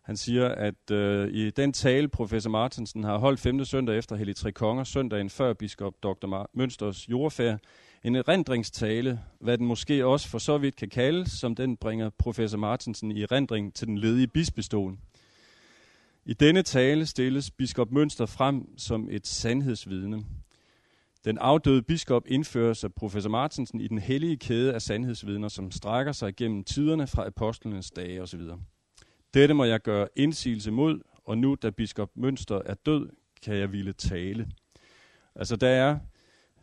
[0.02, 3.66] han siger, at øh, i den tale, professor Martinsen har holdt 5.
[3.66, 6.48] søndag efter Hellig Tre Konger, søndagen før biskop Dr.
[6.54, 7.60] Mønsters jordfærd,
[8.04, 12.58] en erindringstale, hvad den måske også for så vidt kan kaldes, som den bringer professor
[12.58, 14.98] Martinsen i erindring til den ledige bispestol.
[16.26, 20.24] I denne tale stilles biskop Mønster frem som et sandhedsvidne.
[21.26, 26.12] Den afdøde biskop indføres af professor Martinsen i den hellige kæde af sandhedsvidner, som strækker
[26.12, 28.42] sig gennem tiderne fra apostlenes dage osv.
[29.34, 33.10] Dette må jeg gøre indsigelse mod, og nu da biskop Mønster er død,
[33.41, 34.48] kan jeg ville tale.
[35.36, 36.00] Altså der er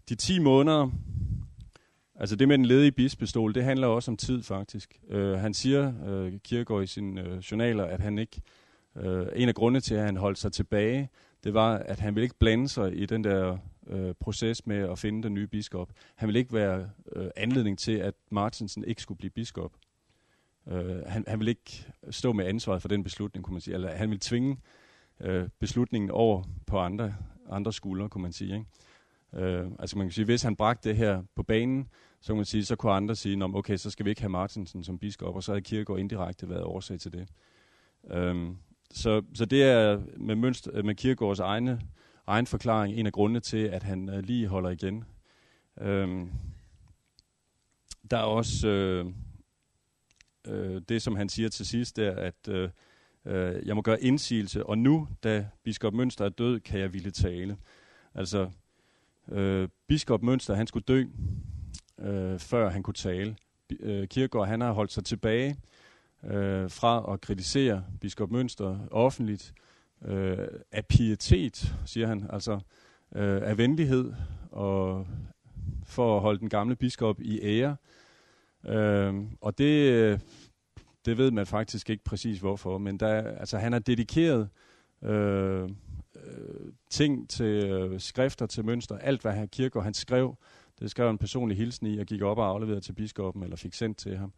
[0.09, 0.90] de 10 måneder,
[2.14, 5.00] altså det med den ledige bispestol, det handler også om tid faktisk.
[5.11, 8.40] Uh, han siger, uh, Kierkegaard i sine uh, øh, journaler, at han ikke,
[8.94, 11.09] uh, en af grundene til, at han holdt sig tilbage,
[11.44, 14.98] det var, at han ville ikke blande sig i den der uh, proces med at
[14.98, 15.92] finde den nye biskop.
[16.16, 19.72] Han ville ikke være uh, anledning til, at Martinsen ikke skulle blive biskop.
[20.68, 23.74] Øh, han, han vil ikke stå med ansvaret for den beslutning, kunne man sige.
[23.74, 24.57] Eller han vil tvinge
[25.20, 27.14] øh, beslutningen over på andre,
[27.50, 28.54] andre skuldre, kunne man sige.
[28.54, 29.46] Ikke?
[29.46, 31.88] Øh, altså man kan sige, hvis han bragte det her på banen,
[32.20, 34.85] så kan man sige, så kunne andre sige, okay, så skal vi ikke have Martinsen
[34.85, 37.28] som biskop, og så havde Kirkegaard indirekte været årsag til det.
[38.11, 38.48] Øh,
[38.90, 41.81] så, så det er med, mønster, med Kirkegaards egne,
[42.26, 45.04] egen forklaring en af grundene til, at han øh, lige holder igen.
[45.81, 46.26] Øh,
[48.11, 49.07] der er også øh,
[50.48, 52.68] øh, det, som han siger til sidst, der, at øh,
[53.24, 57.11] øh, jeg må gøre indsigelse, og nu, da biskop Mønster er død, kan jeg ville
[57.11, 57.56] tale.
[58.14, 58.50] Altså,
[59.32, 61.04] Øh, biskop Mønster, han skulle dø,
[61.98, 63.37] øh, før han kunne tale.
[63.80, 65.56] Øh, Kirkegaard, han har holdt sig tilbage
[66.24, 69.54] øh, fra at kritisere biskop Mønster offentligt
[70.04, 72.52] øh, af pietet, siger han, altså
[73.14, 74.12] øh, af venlighed
[74.50, 75.06] og
[75.84, 77.76] for at holde den gamle biskop i ære.
[78.66, 80.18] Øh, og det, øh,
[81.05, 84.49] det ved man faktisk ikke præcis hvorfor, men der, altså, han har dedikeret
[85.03, 85.68] øh, øh
[86.90, 90.37] ting til øh, skrifter, til mønster, alt hvad han kirker, han skrev,
[90.81, 93.75] det skrev en personlig hilsen i, og gik op og afleverede til biskoppen, eller fik
[93.75, 94.33] sendt til ham.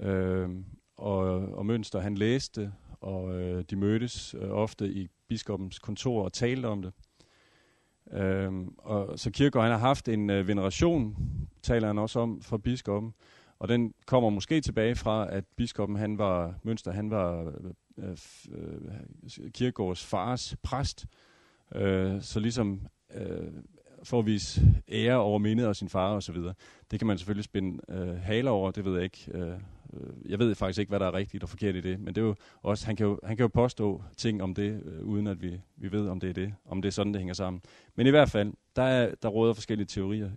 [0.00, 0.48] Øh,
[0.96, 1.20] og,
[1.54, 6.66] og Mønster han læste, og øh, de mødtes øh, ofte i biskopens kontor og talte
[6.66, 6.92] om det.
[8.12, 11.16] Øh, og så Kirkegaard, han har haft en øh, veneration,
[11.62, 13.14] taler han også om, fra biskoppen,
[13.60, 17.52] og den kommer måske tilbage fra, at biskoppen han var, Mønster han var
[17.98, 18.16] øh,
[18.52, 21.06] øh, Kierkegaards fars præst,
[21.74, 23.52] øh, så ligesom øh,
[24.02, 26.54] for at vise ære over mindet af sin far og så videre.
[26.90, 29.30] Det kan man selvfølgelig spænde øh, haler over, det ved jeg ikke.
[29.34, 29.52] Øh,
[29.92, 32.20] øh, jeg ved faktisk ikke, hvad der er rigtigt og forkert i det, men det
[32.20, 35.26] er jo også, han kan jo, han kan jo påstå ting om det, øh, uden
[35.26, 37.62] at vi, vi ved, om det er det, om det er sådan, det hænger sammen.
[37.94, 40.30] Men i hvert fald, der, er, der råder forskellige teorier.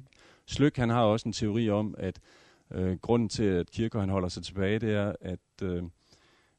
[0.45, 2.19] Slyk, han har også en teori om, at
[2.71, 5.83] øh, grunden til, at Kirkegaard han holder sig tilbage, det er, at øh,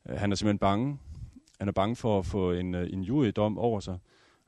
[0.06, 0.98] han er simpelthen bange.
[1.58, 3.98] Han er bange for at få en, øh, en jurydom over sig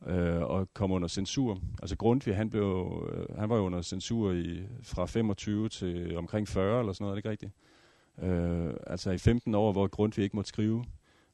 [0.06, 1.60] øh, og komme under censur.
[1.82, 6.48] Altså Grundtvig, han, blev, øh, han var jo under censur i, fra 25 til omkring
[6.48, 7.52] 40 eller sådan noget, er det ikke rigtigt?
[8.22, 10.84] Øh, altså i 15 år, hvor Grundtvig ikke måtte skrive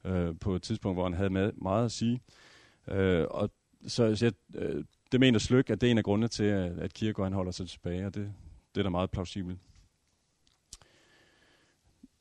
[0.05, 2.21] øh, på et tidspunkt, hvor han havde meget, meget at sige.
[2.89, 3.51] Øh, og
[3.87, 6.79] så, så jeg, øh, det mener Slyk, at det er en af grundene til, at,
[6.79, 8.33] at Kierkegaard han holder sig tilbage, og det,
[8.75, 9.59] det er da meget plausibelt.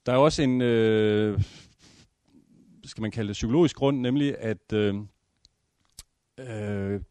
[0.05, 1.41] Der er også en, øh,
[2.85, 4.95] skal man kalde det psykologisk grund, nemlig at øh,
[6.39, 7.01] øh,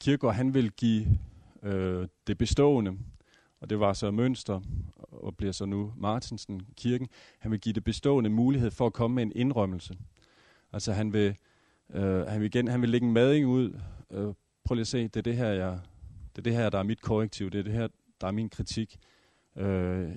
[0.00, 1.18] Kirkegaard, han vil give
[1.62, 2.98] øh, det bestående,
[3.60, 4.60] og det var så Mønster,
[4.96, 9.14] og bliver så nu Martinsen kirken, han vil give det bestående mulighed for at komme
[9.14, 9.96] med en indrømmelse.
[10.72, 11.36] Altså han vil,
[11.94, 15.02] øh, han vil, igen, han vil lægge en mading ud, øh, prøv lige at se,
[15.02, 15.80] det er det her, jeg,
[16.36, 17.88] det er det her, der er mit korrektiv, det er det her,
[18.20, 18.98] der er min kritik.
[19.56, 20.10] Øh,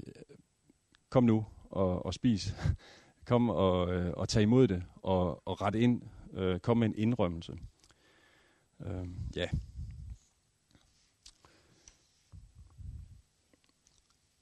[1.13, 2.55] kom nu og, og spis.
[3.29, 6.01] kom og, øh, og tag imod det, og, og ret ind,
[6.33, 7.53] øh, kom med en indrømmelse.
[8.85, 9.47] Øh, ja.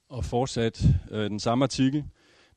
[0.08, 2.04] Og fortsat øh, den samme artikel.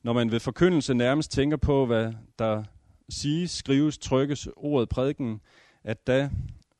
[0.02, 2.64] Når man ved forkyndelse nærmest tænker på, hvad der
[3.08, 5.40] siges, skrives, trykkes, ordet prædiken,
[5.84, 6.30] at da,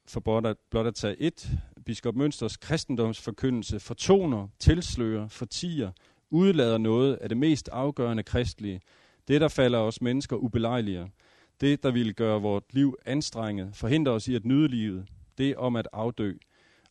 [0.09, 5.93] for blot at, blot at tage et, biskop Mønsters kristendomsforkyndelse fortoner, tilslører, fortiger,
[6.31, 8.81] udlader noget af det mest afgørende kristelige,
[9.29, 11.09] det der falder os mennesker ubelejligere,
[11.61, 15.07] det, der ville gøre vort liv anstrenget, forhindre os i at nyde livet,
[15.39, 16.33] det om at afdø,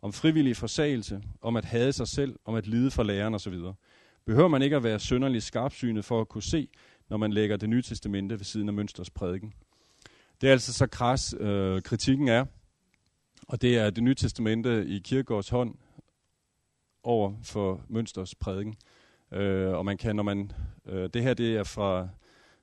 [0.01, 3.53] om frivillig forsagelse, om at hade sig selv, om at lide for læreren osv.
[4.25, 6.67] Behøver man ikke at være sønderlig skarpsynet for at kunne se,
[7.09, 9.53] når man lægger det nye testamente ved siden af Mønsters prædiken.
[10.41, 12.45] Det er altså så kras øh, kritikken er,
[13.47, 15.75] og det er det nye testamente i kirkegårds hånd
[17.03, 18.75] over for Mønsters prædiken.
[19.35, 20.51] Øh, og man kan, når man,
[20.85, 22.07] øh, det her det er fra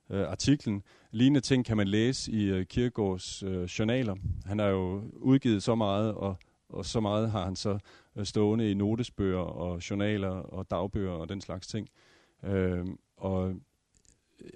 [0.09, 0.83] øh, artiklen.
[1.11, 4.15] Lignende ting kan man læse i øh, Kierkegaards øh, journaler.
[4.45, 6.37] Han har jo udgivet så meget, og,
[6.69, 7.79] og så meget har han så
[8.15, 11.89] øh, stående i notesbøger og journaler og dagbøger og den slags ting.
[12.43, 12.85] Øh,
[13.17, 13.55] og øh,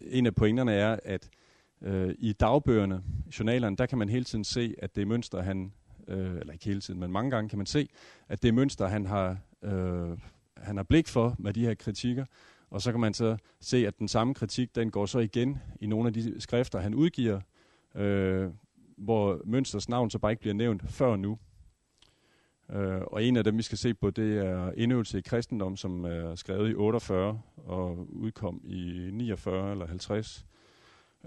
[0.02, 1.30] en af pointerne er, at
[1.82, 3.04] øh, i dagbøgerne,
[3.40, 5.74] journalerne, der kan man hele tiden se, at det er mønster, han,
[6.08, 7.90] øh, eller ikke hele tiden, men mange gange kan man se,
[8.28, 10.18] at det er mønster, han har, øh,
[10.62, 12.26] han har blik for med de her kritikker,
[12.70, 15.88] og så kan man så se, at den samme kritik, den går så igen i
[15.88, 17.42] nogle af de skrifter, han udgiver,
[17.96, 18.50] øh,
[18.98, 21.38] hvor Mønsters navn så bare ikke bliver nævnt før nu.
[22.72, 26.06] Øh, og en af dem, vi skal se på, det er Indøvelse i kristendom, som
[26.06, 30.46] er skrevet i 48 og udkom i 49 eller 50.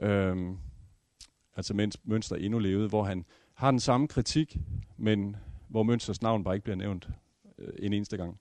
[0.03, 0.37] Øh,
[1.57, 4.57] altså mens Mønster endnu levede, hvor han har den samme kritik,
[4.97, 5.37] men
[5.69, 7.09] hvor Mønsters navn bare ikke bliver nævnt
[7.59, 8.41] øh, en eneste gang.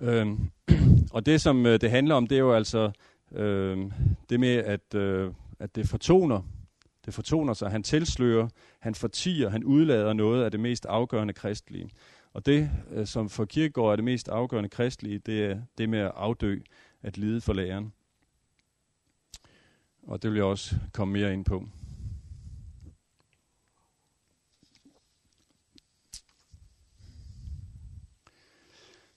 [0.00, 0.50] Øhm,
[1.14, 2.90] og det, som øh, det handler om, det er jo altså
[3.32, 3.90] øh,
[4.30, 6.42] det med, at, øh, at det fortoner.
[7.06, 7.70] Det fortoner sig.
[7.70, 8.48] Han tilslører,
[8.80, 11.90] han fortiger, han udlader noget af det mest afgørende kristelige.
[12.32, 15.98] Og det, øh, som for Kierkegaard er det mest afgørende kristelige, det er det med
[15.98, 16.58] at afdø,
[17.02, 17.92] at lide for læren.
[20.02, 21.66] Og det vil jeg også komme mere ind på.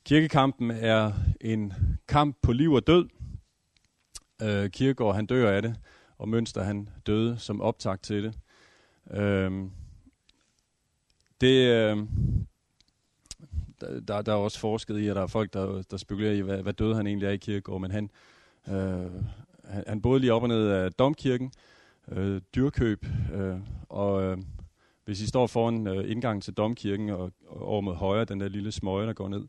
[0.05, 1.73] Kirkekampen er en
[2.07, 3.09] kamp på liv og død.
[4.41, 5.75] Øh, Kirkegaard han dør af det,
[6.17, 8.35] og Mønster han døde som optakt til det.
[9.11, 9.51] Øh,
[11.41, 11.97] det øh,
[14.07, 16.61] der, der er også forsket i, at der er folk, der, der spekulerer i, hvad,
[16.61, 18.09] hvad døde han egentlig er i Kirkegaard, men han,
[18.67, 19.11] øh,
[19.63, 21.51] han, han boede lige op og ned af Domkirken,
[22.11, 23.57] øh, dyrkøb, øh,
[23.89, 24.37] og øh,
[25.05, 28.47] hvis I står foran øh, indgangen til Domkirken og, og over mod højre, den der
[28.47, 29.45] lille smøge, der går ned,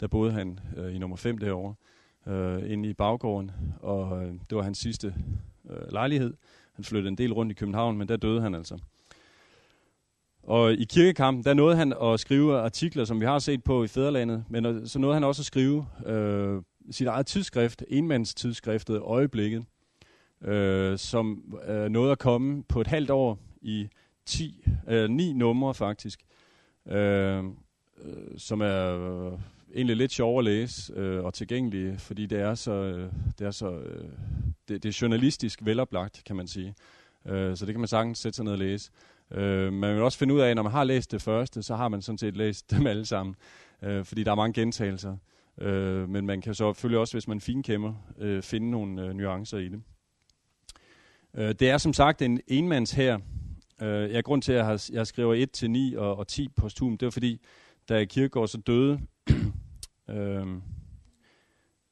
[0.00, 1.74] der boede han øh, i nummer 5 derovre,
[2.26, 5.14] øh, inde i baggården, og øh, det var hans sidste
[5.70, 6.34] øh, lejlighed.
[6.72, 8.78] Han flyttede en del rundt i København, men der døde han altså.
[10.42, 13.88] Og i kirkekampen, der nåede han at skrive artikler, som vi har set på i
[13.88, 19.64] Fæderlandet, men øh, så nåede han også at skrive øh, sit eget tidsskrift, enmandstidsskriftet Øjeblikket,
[20.42, 23.88] øh, som øh, nåede at komme på et halvt år i
[24.26, 26.20] 10, øh, 9 numre faktisk,
[26.86, 27.44] øh, øh
[28.36, 28.96] som er
[29.32, 29.38] øh,
[29.76, 33.50] egentlig lidt sjov at læse øh, og tilgængelige, fordi det er så, øh, det er
[33.50, 34.08] så øh,
[34.68, 36.74] det, det er journalistisk veloplagt, kan man sige.
[37.26, 38.90] Øh, så det kan man sagtens sætte sig ned og læse.
[39.30, 41.88] Øh, man vil også finde ud af, når man har læst det første, så har
[41.88, 43.34] man sådan set læst dem alle sammen,
[43.82, 45.16] øh, fordi der er mange gentagelser.
[45.60, 49.58] Øh, men man kan så selvfølgelig også, hvis man finkæmmer, øh, finde nogle øh, nuancer
[49.58, 49.82] i det.
[51.34, 53.18] Øh, det er som sagt en enmands her.
[53.82, 56.48] Øh, jeg grund til, at jeg, har, jeg skriver 1 til 9 og, og 10
[56.48, 57.40] posthum, det var fordi,
[57.88, 59.00] da Kirkegaard så døde,
[60.08, 60.46] øh,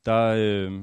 [0.07, 0.83] der, øh,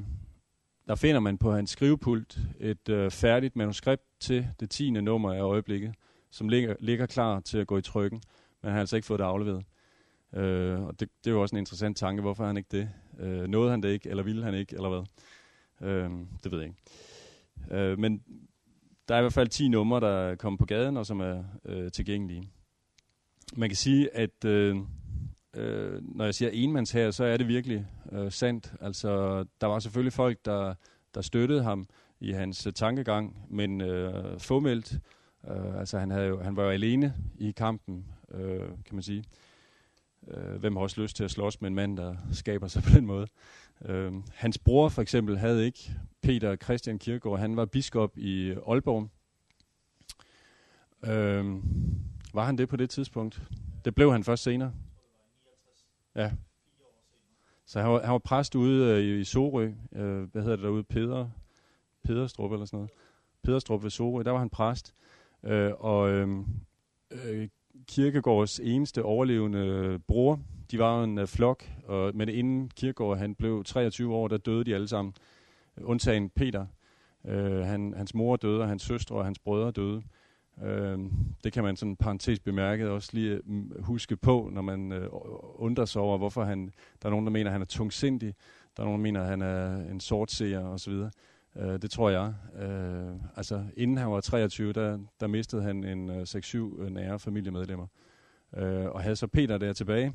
[0.88, 4.90] der finder man på hans skrivepult et øh, færdigt manuskript til det 10.
[4.90, 5.94] nummer af øjeblikket,
[6.30, 8.22] som ligger, ligger klar til at gå i trykken,
[8.62, 9.64] men han har altså ikke fået det afleveret.
[10.34, 12.90] Øh, og det, det er jo også en interessant tanke, hvorfor han ikke det?
[13.20, 15.04] Øh, nåede han det ikke, eller ville han ikke, eller hvad?
[15.90, 16.10] Øh,
[16.44, 16.80] det ved jeg ikke.
[17.76, 18.24] Øh, men
[19.08, 21.44] der er i hvert fald 10 numre, der er kommet på gaden, og som er
[21.66, 22.50] øh, tilgængelige.
[23.56, 24.78] Man kan sige, at øh,
[25.54, 28.74] øh, når jeg siger enmandsher så er det virkelig øh, sandt.
[28.82, 30.74] Altså, der var selvfølgelig folk, der,
[31.16, 31.88] der støttede ham
[32.20, 35.00] i hans øh, tankegang, men øh, fåmeldt.
[35.48, 39.24] Øh, altså, han, havde jo, han var jo alene i kampen, øh, kan man sige.
[40.28, 42.90] Øh, hvem har også lyst til at slås med en mand, der skaber sig på
[42.90, 43.28] den måde?
[43.86, 45.92] Øh, hans bror for eksempel havde ikke
[46.22, 47.40] Peter Christian Kirkegaard.
[47.40, 49.10] Han var biskop i øh, Aalborg.
[51.04, 51.46] Øh,
[52.34, 53.42] var han det på det tidspunkt?
[53.86, 54.74] Det blev han først senere.
[56.16, 56.32] Ja.
[57.66, 59.72] Så han var, han var præst ude øh, i, i Sorø.
[59.92, 60.84] Øh, hvad hedder det derude?
[60.84, 61.30] Peder,
[62.04, 62.92] Pederstrup eller sådan noget.
[63.44, 64.24] Pederstrup ved Sorø.
[64.24, 64.94] Der var han præst.
[65.44, 66.46] Øh, og øhm,
[67.12, 67.50] øh, øh,
[67.88, 70.40] Kirkegårds eneste overlevende bror,
[70.72, 74.64] de var en øh, flok, og, men inden Kirkegaard han blev 23 år, der døde
[74.64, 75.14] de alle sammen,
[75.82, 76.66] undtagen Peter.
[77.26, 80.04] Øh, han, hans mor døde, og hans søstre og hans brødre døde.
[80.64, 81.00] Øh,
[81.44, 85.08] det kan man sådan parentes bemærket også lige mm, huske på, når man øh,
[85.56, 86.72] undrer sig over, hvorfor han,
[87.02, 88.36] der er nogen, der mener, at han er tungsindig,
[88.78, 90.94] der er nogen, der mener, at han er en sortseer osv.,
[91.56, 92.34] Øh, det tror jeg.
[92.62, 97.20] Øh, altså, inden han var 23, der, der mistede han en øh, 6-7 øh, nære
[97.20, 97.88] familiemedlemmer.
[98.58, 100.14] Øh, og havde så Peter der tilbage.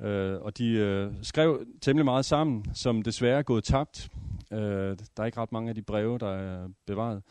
[0.00, 4.08] Øh, og de øh, skrev temmelig meget sammen, som desværre er gået tabt.
[4.52, 7.22] Øh, der er ikke ret mange af de breve, der er bevaret.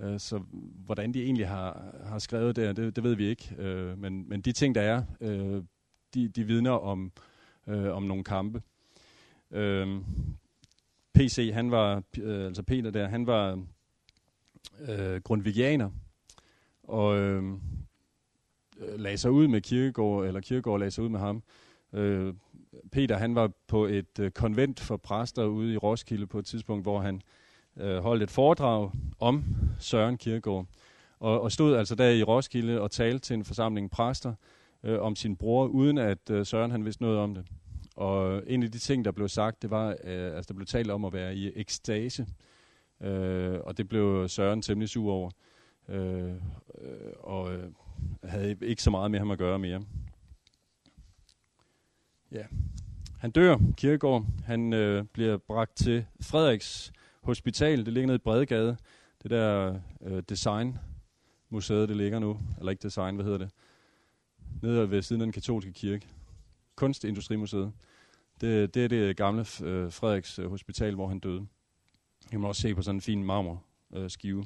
[0.00, 0.42] Øh, så
[0.84, 3.54] hvordan de egentlig har, har skrevet det, det, det ved vi ikke.
[3.58, 5.62] Øh, men, men de ting, der er, øh,
[6.14, 7.12] de, de vidner om,
[7.66, 8.62] øh, om nogle kampe.
[9.50, 10.00] Øh,
[11.14, 13.64] PC, han var, øh, altså Peter der, han var
[14.88, 15.90] øh, grundvigianer,
[16.82, 17.54] og øh,
[18.78, 21.42] lagde sig ud med Kirkegård, eller Kirkegård lagde sig ud med ham.
[21.92, 22.34] Øh,
[22.92, 26.84] Peter, han var på et øh, konvent for præster ude i Roskilde på et tidspunkt,
[26.84, 27.20] hvor han øh,
[27.76, 29.44] Øh, holdt et foredrag om
[29.78, 30.66] Søren Kierkegaard,
[31.20, 34.34] og, og stod altså der i Roskilde og talte til en forsamling præster
[34.82, 37.46] øh, om sin bror, uden at øh, Søren han vidste noget om det.
[37.96, 40.90] Og en af de ting, der blev sagt, det var, øh, altså der blev talt
[40.90, 42.26] om at være i ekstase.
[43.00, 45.30] Øh, og det blev Søren temmelig sur over.
[45.88, 46.32] Øh,
[46.78, 47.70] øh, og øh,
[48.24, 49.82] havde ikke så meget med ham at gøre mere.
[52.32, 52.44] Ja.
[53.18, 54.26] Han dør, Kirkegaard.
[54.44, 56.92] Han øh, bliver bragt til Frederiks
[57.24, 57.86] Hospital.
[57.86, 58.76] Det ligger nede i Bredegade.
[59.22, 62.40] Det der øh, designmuseet, det ligger nu.
[62.58, 63.50] Eller ikke design, hvad hedder det?
[64.62, 66.06] Nede ved siden af den katolske kirke.
[66.76, 67.72] Kunstindustrimuseet.
[68.40, 71.46] Det, det er det gamle øh, Frederiks øh, Hospital, hvor han døde.
[72.32, 74.44] Jeg må også se på sådan en fin marmorskive.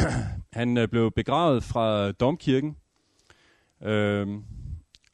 [0.00, 0.04] Øh,
[0.52, 2.76] han øh, blev begravet fra Domkirken,
[3.82, 4.42] øhm, øh,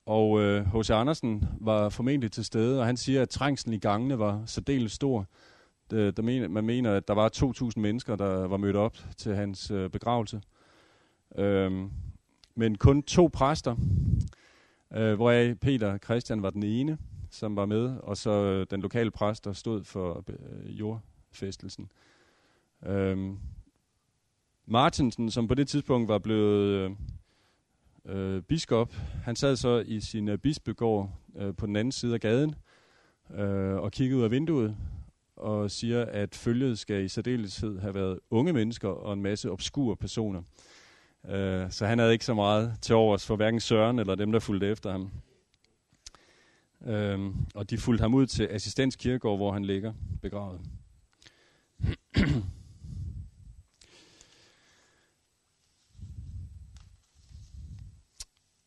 [0.07, 0.91] og H.C.
[0.91, 4.93] Øh, Andersen var formentlig til stede, og han siger, at trængslen i gangene var særdeles
[4.93, 5.27] stor.
[5.93, 9.35] Øh, der mener, man mener, at der var 2.000 mennesker, der var mødt op til
[9.35, 10.43] hans øh, begravelse.
[11.37, 11.91] Øhm,
[12.55, 13.77] men kun to præster,
[14.95, 16.99] øh, hvoraf Peter Christian var den ene,
[17.31, 21.91] som var med, og så øh, den lokale præst, der stod for øh, jordfæstelsen.
[22.87, 23.39] Øhm,
[24.67, 26.91] Martinsen, som på det tidspunkt var blevet øh,
[28.05, 28.93] øh, biskop,
[29.25, 32.55] han sad så i sin øh, bispegård øh, på den anden side af gaden
[33.35, 34.77] øh, og kiggede ud af vinduet
[35.39, 39.97] og siger, at følget skal i særdeleshed have været unge mennesker og en masse obskure
[39.97, 40.43] personer.
[41.29, 44.39] Øh, så han havde ikke så meget til overs for hverken Søren eller dem, der
[44.39, 45.11] fulgte efter ham.
[46.87, 50.61] Øhm, og de fulgte ham ud til Assistens Kirkegård, hvor han ligger begravet.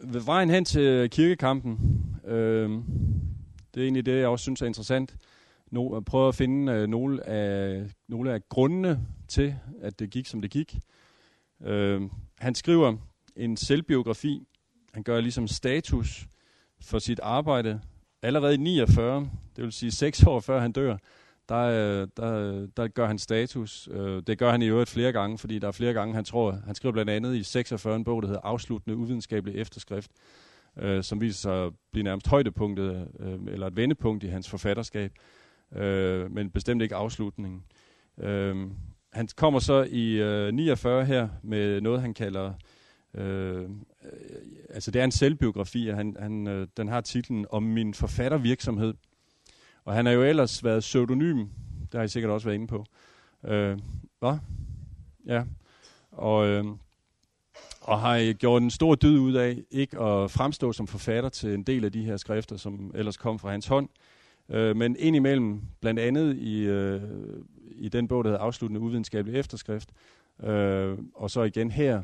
[0.04, 1.80] Ved vejen hen til kirkekampen,
[2.26, 2.70] øh,
[3.74, 5.16] det er egentlig det, jeg også synes er interessant
[5.72, 10.42] no, prøve at finde øh, nogle, af, nogle af grundene til, at det gik, som
[10.42, 10.80] det gik.
[11.64, 12.02] Øh,
[12.40, 12.98] han skriver
[13.36, 14.48] en selvbiografi.
[14.94, 16.28] Han gør ligesom status
[16.82, 17.82] for sit arbejde.
[18.22, 20.98] Allerede i 49, det vil sige seks år før han dør,
[21.50, 23.90] der, øh, der, der gør han status.
[23.92, 26.52] Øh, det gør han i øvrigt flere gange, fordi der er flere gange, han tror,
[26.66, 30.12] han skriver blandt andet i 46 en bog, der hedder Afsluttende uvidenskabelig efterskrift,
[30.78, 35.12] øh, som viser sig at blive nærmest højdepunktet, øh, eller et vendepunkt i hans forfatterskab,
[35.76, 37.64] øh, men bestemt ikke afslutningen.
[38.18, 38.56] Øh,
[39.14, 42.54] han kommer så i øh, 49 her med noget, han kalder...
[43.16, 43.70] Øh, øh,
[44.70, 48.94] altså det er en selvbiografi, og han, han, øh, den har titlen Om min forfattervirksomhed.
[49.86, 51.48] Og han har jo ellers været pseudonym,
[51.92, 52.86] det har I sikkert også været inde på.
[53.46, 53.80] Øh,
[54.20, 54.38] hvad?
[55.26, 55.44] Ja.
[56.12, 56.66] Og, øh,
[57.82, 61.64] og har gjort en stor dyd ud af ikke at fremstå som forfatter til en
[61.64, 63.90] del af de her skrifter, som ellers kom fra hans hånd.
[63.90, 64.11] Øh,
[64.52, 67.02] Øh, men indimellem, blandt andet i, øh,
[67.72, 69.90] i den bog, der hedder Afsluttende uvidenskabelig efterskrift,
[70.44, 72.04] øh, og så igen her,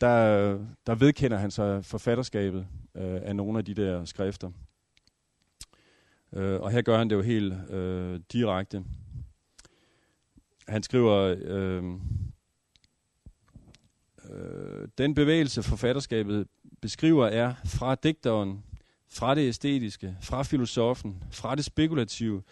[0.00, 4.50] der, der vedkender han sig forfatterskabet øh, af nogle af de der skrifter.
[6.32, 8.84] Øh, og her gør han det jo helt øh, direkte.
[10.68, 11.84] Han skriver, øh,
[14.30, 16.48] øh, den bevægelse forfatterskabet
[16.82, 18.64] beskriver er fra digteren,
[19.14, 22.42] fra det æstetiske, fra filosofen, fra det spekulative,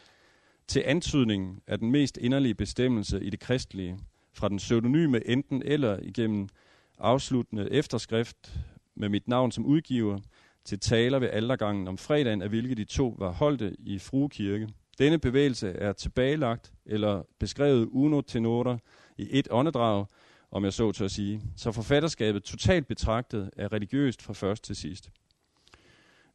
[0.67, 3.99] til antydningen af den mest inderlige bestemmelse i det kristelige,
[4.33, 6.49] fra den pseudonyme enten eller igennem
[6.99, 8.61] afsluttende efterskrift
[8.95, 10.21] med mit navn som udgiver,
[10.65, 14.69] til taler ved aldergangen om fredagen, af hvilke de to var holdte i Fruekirke.
[14.99, 18.79] Denne bevægelse er tilbagelagt eller beskrevet uno tenora
[19.19, 20.07] i et åndedrag,
[20.51, 21.43] om jeg så til at sige.
[21.57, 25.11] Så forfatterskabet totalt betragtet er religiøst fra først til sidst.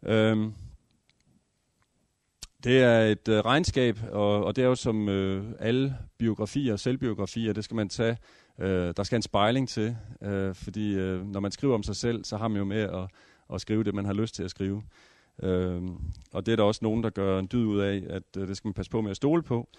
[0.08, 0.53] Øhm,
[2.64, 6.80] det er et øh, regnskab, og, og det er jo som øh, alle biografier, og
[6.80, 8.18] selvbiografier, det skal man tage.
[8.60, 12.24] Øh, der skal en spejling til, øh, fordi øh, når man skriver om sig selv,
[12.24, 13.10] så har man jo med at
[13.53, 14.84] at skrive det, man har lyst til at skrive.
[15.43, 15.97] Øhm,
[16.32, 18.58] og det er der også nogen, der gør en dyd ud af, at øh, det
[18.58, 19.70] skal man passe på med at stole på.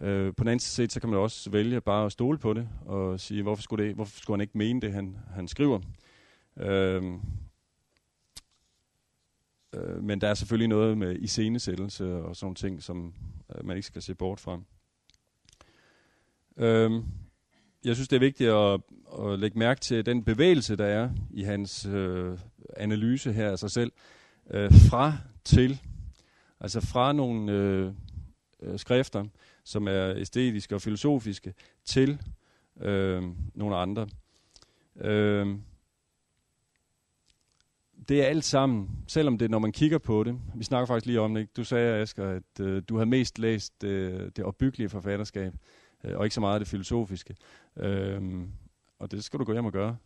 [0.00, 2.68] Øh, på den anden side, så kan man også vælge bare at stole på det,
[2.86, 5.80] og sige, hvorfor skulle, det, hvorfor skulle han ikke mene det, han, han skriver.
[6.56, 7.02] Øh,
[9.76, 13.14] øh, men der er selvfølgelig noget med iscenesættelse og sådan ting, som
[13.54, 14.60] øh, man ikke skal se bort fra.
[16.56, 17.02] Øh,
[17.84, 18.80] jeg synes, det er vigtigt at,
[19.24, 22.38] at lægge mærke til den bevægelse, der er i hans øh,
[22.76, 23.92] analyse her af sig selv,
[24.50, 25.12] øh, fra
[25.44, 25.80] til,
[26.60, 27.92] altså fra nogle øh,
[28.62, 29.24] øh, skrifter,
[29.64, 31.54] som er æstetiske og filosofiske,
[31.84, 32.20] til
[32.80, 33.22] øh,
[33.54, 34.08] nogle andre.
[34.96, 35.56] Øh,
[38.08, 41.20] det er alt sammen, selvom det, når man kigger på det, vi snakker faktisk lige
[41.20, 41.52] om det, ikke?
[41.56, 45.54] du sagde, Asger, at øh, du har mest læst øh, det opbyggelige forfatterskab,
[46.04, 47.36] øh, og ikke så meget det filosofiske.
[47.76, 48.20] Øh,
[48.98, 49.96] og det skal du gå hjem og gøre.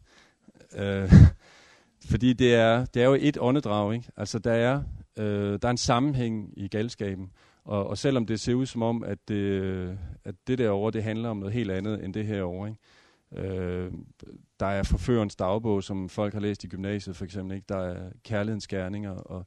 [0.76, 1.12] Øh,
[2.10, 4.08] fordi det er, det er jo et åndedrag, ikke?
[4.16, 4.82] Altså der er,
[5.18, 7.30] øh, der er en sammenhæng i galskaben.
[7.64, 11.28] Og, og selvom det ser ud som om, at det, at det derovre, det handler
[11.28, 12.80] om noget helt andet end det herovre, ikke?
[13.36, 13.92] Øh,
[14.60, 17.56] der er forførens dagbog, som folk har læst i gymnasiet for eksempel.
[17.56, 17.66] Ikke?
[17.68, 19.46] Der er kærlighedens gerninger, og,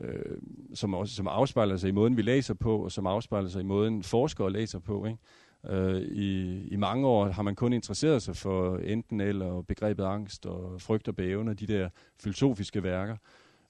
[0.00, 0.38] øh,
[0.74, 3.64] som, også, som afspejler sig i måden, vi læser på, og som afspejler sig i
[3.64, 5.06] måden, forskere læser på.
[5.06, 5.18] Ikke?
[5.66, 10.46] Øh, i, I mange år har man kun interesseret sig for enten eller begrebet angst
[10.46, 11.88] og frygt og bæven og de der
[12.20, 13.16] filosofiske værker,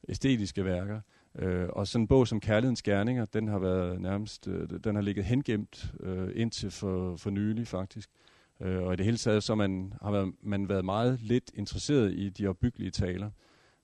[0.09, 1.01] æstetiske værker.
[1.39, 5.03] Øh, og sådan en bog som Kærlighedens Gerninger, den har været nærmest, øh, den har
[5.03, 8.11] ligget hengemt øh, indtil for, for nylig faktisk.
[8.11, 8.24] Øh,
[8.61, 12.13] Øh, og i det hele taget så man, har været, man været meget lidt interesseret
[12.13, 13.31] i de opbyggelige taler.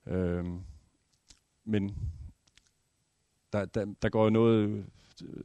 [0.07, 0.45] Øh,
[1.65, 1.97] men
[3.53, 4.85] der, der, der går jo noget
[5.23, 5.43] øh,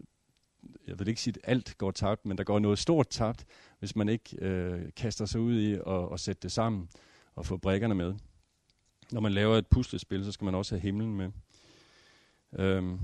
[0.86, 3.44] jeg vil ikke sige, at alt går tabt, men der går noget stort tabt,
[3.78, 6.88] hvis man ikke øh, kaster sig ud i at, at sætte det sammen
[7.34, 8.14] og få brækkerne med.
[9.12, 11.30] Når man laver et puslespil, så skal man også have himlen med.
[12.58, 12.98] Øhm.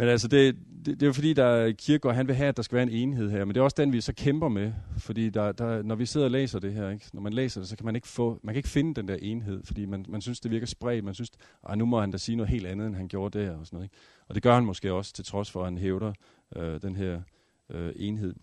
[0.00, 2.62] Men altså, det, det, det er jo fordi, der Kirkegaard, han vil have, at der
[2.62, 5.30] skal være en enhed her, men det er også den, vi så kæmper med, fordi
[5.30, 7.04] der, der, når vi sidder og læser det her, ikke?
[7.12, 9.16] når man læser det, så kan man ikke få, man kan ikke finde den der
[9.22, 11.30] enhed, fordi man, man synes, det virker spredt, man synes,
[11.68, 13.76] at nu må han da sige noget helt andet, end han gjorde der, og sådan
[13.76, 13.84] noget.
[13.84, 13.96] Ikke?
[14.28, 16.12] Og det gør han måske også, til trods for, at han hævder
[16.56, 17.22] øh, den her
[17.70, 18.34] øh, enhed.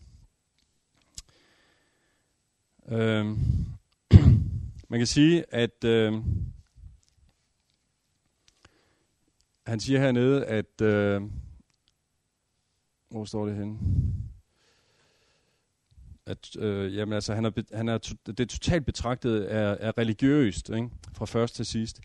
[2.92, 3.26] Øh,
[4.90, 6.14] man kan sige, at øh,
[9.68, 11.22] han siger hernede, at øh,
[13.10, 13.78] hvor står det henne?
[16.26, 20.70] At, øh, jamen altså, han er, han er to, det totalt betragtet er, er religiøst,
[20.70, 20.90] ikke?
[21.14, 22.02] fra først til sidst.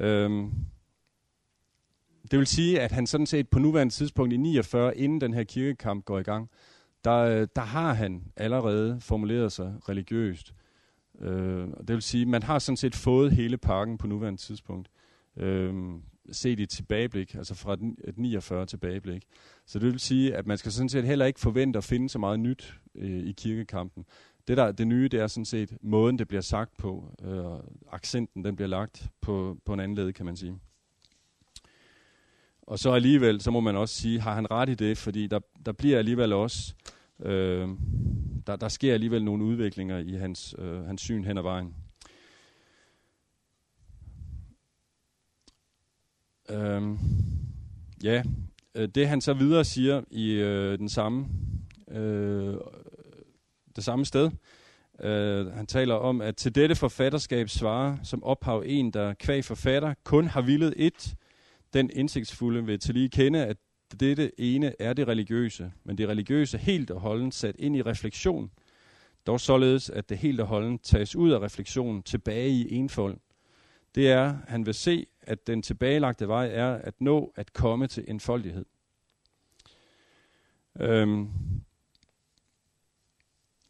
[0.00, 0.52] Øhm,
[2.30, 5.44] det vil sige, at han sådan set på nuværende tidspunkt i 49, inden den her
[5.44, 6.50] kirkekamp går i gang,
[7.04, 10.54] der, øh, der har han allerede formuleret sig religiøst.
[11.20, 14.90] Øh, det vil sige, man har sådan set fået hele pakken på nuværende tidspunkt.
[15.36, 15.74] Øh,
[16.32, 17.72] set i tilbageblik, altså fra
[18.04, 19.22] et 49 tilbageblik.
[19.66, 22.18] Så det vil sige, at man skal sådan set heller ikke forvente at finde så
[22.18, 24.04] meget nyt øh, i kirkekampen.
[24.48, 27.14] Det, der, det nye, det er sådan set måden, det bliver sagt på.
[27.22, 30.58] Øh, accenten, den bliver lagt på, på en anden led, kan man sige.
[32.62, 35.40] Og så alligevel, så må man også sige, har han ret i det, fordi der,
[35.66, 36.74] der bliver alligevel også,
[37.22, 37.68] øh,
[38.46, 41.74] der, der sker alligevel nogle udviklinger i hans, øh, hans syn hen ad vejen.
[46.50, 46.98] Øhm, øh,
[48.04, 48.22] ja,
[48.94, 51.28] det han så videre siger i øh, den samme,
[51.90, 52.54] øh,
[53.76, 54.30] det samme sted,
[55.00, 59.94] øh, han taler om, at til dette forfatterskab svarer som ophav en, der kvæg forfatter
[60.04, 61.14] kun har villet et,
[61.72, 63.56] den indsigtsfulde vil til lige kende, at
[64.00, 68.50] dette ene er det religiøse, men det religiøse helt og holdent sat ind i refleksion,
[69.26, 73.16] dog således, at det helt og holdent tages ud af refleksionen tilbage i enfold.
[73.94, 78.04] Det er, han vil se, at den tilbagelagte vej er at nå at komme til
[78.08, 78.64] enfoldighed.
[80.80, 81.28] Øhm,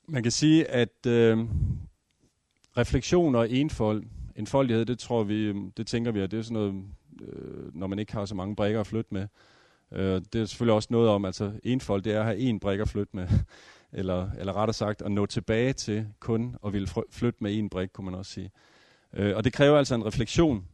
[0.09, 1.39] man kan sige, at øh,
[2.77, 4.05] refleksion og enfold,
[4.37, 6.85] enfoldighed, det tror vi, øhm, det tænker vi, at det er sådan noget,
[7.23, 9.29] øh, når man ikke har så mange brækker at flytte med.
[9.93, 12.81] Øh, det er selvfølgelig også noget om, altså enfold, det er at have en brik
[12.81, 13.29] at flytte med.
[13.93, 17.89] eller, eller rettere sagt, at nå tilbage til kun at ville flytte med en brik,
[17.93, 18.47] kunne man også sige.
[18.47, 18.70] Øh,
[19.15, 20.65] Øh, og det kræver altså en refleksion.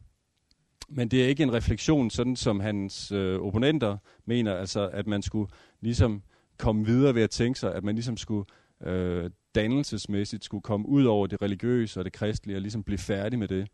[0.89, 5.21] Men det er ikke en refleksion, sådan som hans øh, opponenter mener, altså at man
[5.21, 6.23] skulle ligesom
[6.57, 8.45] komme videre ved at tænke sig, at man ligesom skulle
[8.83, 13.39] øh, dannelsesmæssigt skulle komme ud over det religiøse og det kristelige og ligesom blive færdig
[13.39, 13.67] med det.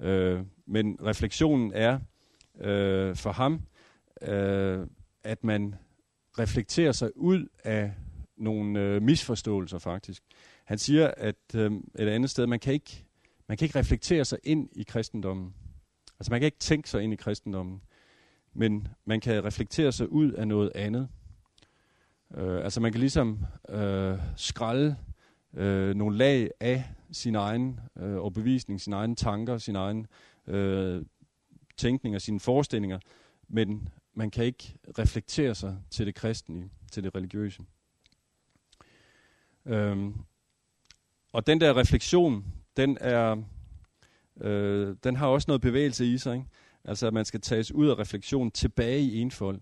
[0.00, 1.98] Øh, men refleksionen er
[2.60, 3.60] øh, for ham,
[4.22, 4.86] øh,
[5.24, 5.74] at man
[6.38, 7.92] reflekterer sig ud af
[8.36, 10.22] nogle øh, misforståelser faktisk.
[10.64, 13.04] Han siger, at øh, et andet sted, man kan, ikke,
[13.50, 15.54] man kan ikke reflektere sig ind i kristendommen.
[16.20, 17.82] Altså man kan ikke tænke sig ind i kristendommen,
[18.52, 21.08] men man kan reflektere sig ud af noget andet.
[22.34, 23.38] Øh, altså man kan ligesom
[23.68, 24.96] øh, skralde
[25.54, 30.06] øh, nogle lag af sin egen øh, overbevisning, sine egne tanker, sin egen
[30.46, 31.02] øh,
[31.76, 32.98] tænkning og sine forestillinger,
[33.48, 37.62] men man kan ikke reflektere sig til det kristne, til det religiøse.
[39.66, 40.14] Øhm,
[41.32, 42.44] og den der refleksion,
[42.76, 43.36] den er,
[44.40, 46.34] øh, den har også noget bevægelse i sig.
[46.34, 46.46] Ikke?
[46.84, 49.60] Altså at man skal tages ud af refleksion tilbage i enfold.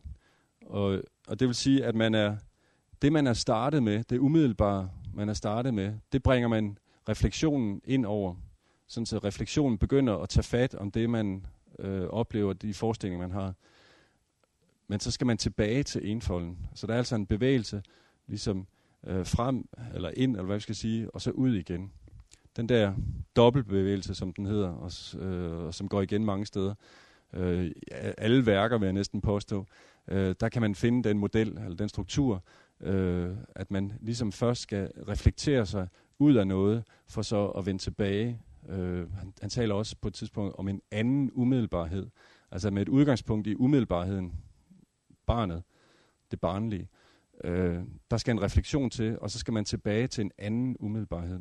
[0.67, 2.37] Og, og det vil sige, at man er
[3.03, 6.79] det man er startet med, det umiddelbare, man er startet med, det bringer man
[7.09, 8.35] refleksionen ind over.
[8.87, 11.47] Sådan så refleksionen begynder at tage fat om det, man
[11.79, 13.55] øh, oplever, de forestillinger, man har.
[14.89, 16.59] Men så skal man tilbage til enfolden.
[16.75, 17.83] Så der er altså en bevægelse,
[18.27, 18.67] ligesom
[19.07, 21.93] øh, frem eller ind, eller hvad vi skal sige, og så ud igen.
[22.57, 22.95] Den der
[23.37, 26.75] dobbeltbevægelse, som den hedder, og, øh, og som går igen mange steder.
[27.33, 27.71] Øh,
[28.19, 29.67] alle værker, vil jeg næsten påstå.
[30.09, 32.45] Øh, der kan man finde den model, eller den struktur,
[32.81, 35.89] øh, at man ligesom først skal reflektere sig
[36.19, 38.41] ud af noget, for så at vende tilbage.
[38.69, 42.07] Øh, han, han taler også på et tidspunkt om en anden umiddelbarhed.
[42.51, 44.33] Altså med et udgangspunkt i umiddelbarheden,
[45.27, 45.63] barnet,
[46.31, 46.89] det barnlige.
[47.45, 47.79] Øh,
[48.11, 51.41] der skal en refleksion til, og så skal man tilbage til en anden umiddelbarhed.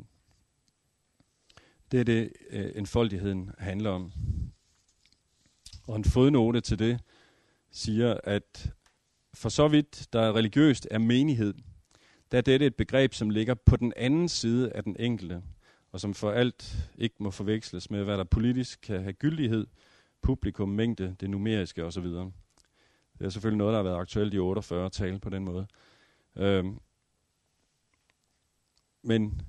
[1.92, 4.12] Det er det, øh, enfoldigheden handler om.
[5.86, 7.00] Og en fodnote til det
[7.70, 8.72] siger, at
[9.34, 11.54] for så vidt der er religiøst er menighed,
[12.30, 15.42] der er dette et begreb, som ligger på den anden side af den enkelte,
[15.92, 19.66] og som for alt ikke må forveksles med, hvad der politisk kan have gyldighed,
[20.22, 22.04] publikum, mængde, det numeriske osv.
[22.04, 22.32] Det
[23.20, 25.66] er selvfølgelig noget, der har været aktuelt i 48 tale på den måde.
[26.36, 26.78] Øhm,
[29.02, 29.42] men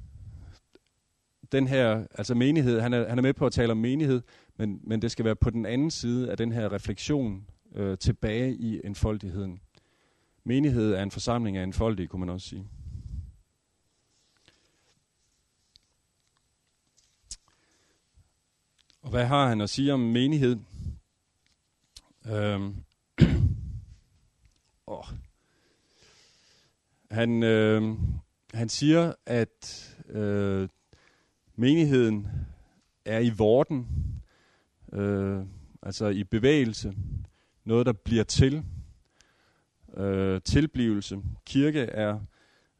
[1.52, 4.22] den her, altså menighed, han er, han er med på at tale om menighed,
[4.58, 7.46] men, men det skal være på den anden side af den her refleksion
[7.76, 9.62] øh, tilbage i enfoldigheden.
[10.44, 12.68] Menighed er en forsamling af enfoldige, kunne man også sige.
[19.02, 20.58] Og hvad har han at sige om menighed?
[22.28, 22.76] Øhm.
[24.88, 25.06] oh.
[27.12, 27.98] Han, øh,
[28.54, 30.70] han siger, at øh,
[31.60, 32.28] menigheden
[33.06, 33.88] er i vorden,
[34.94, 35.46] øh,
[35.82, 36.94] altså i bevægelse,
[37.64, 38.64] noget der bliver til,
[39.98, 41.18] øh, tilblivelse.
[41.46, 42.20] Kirke er,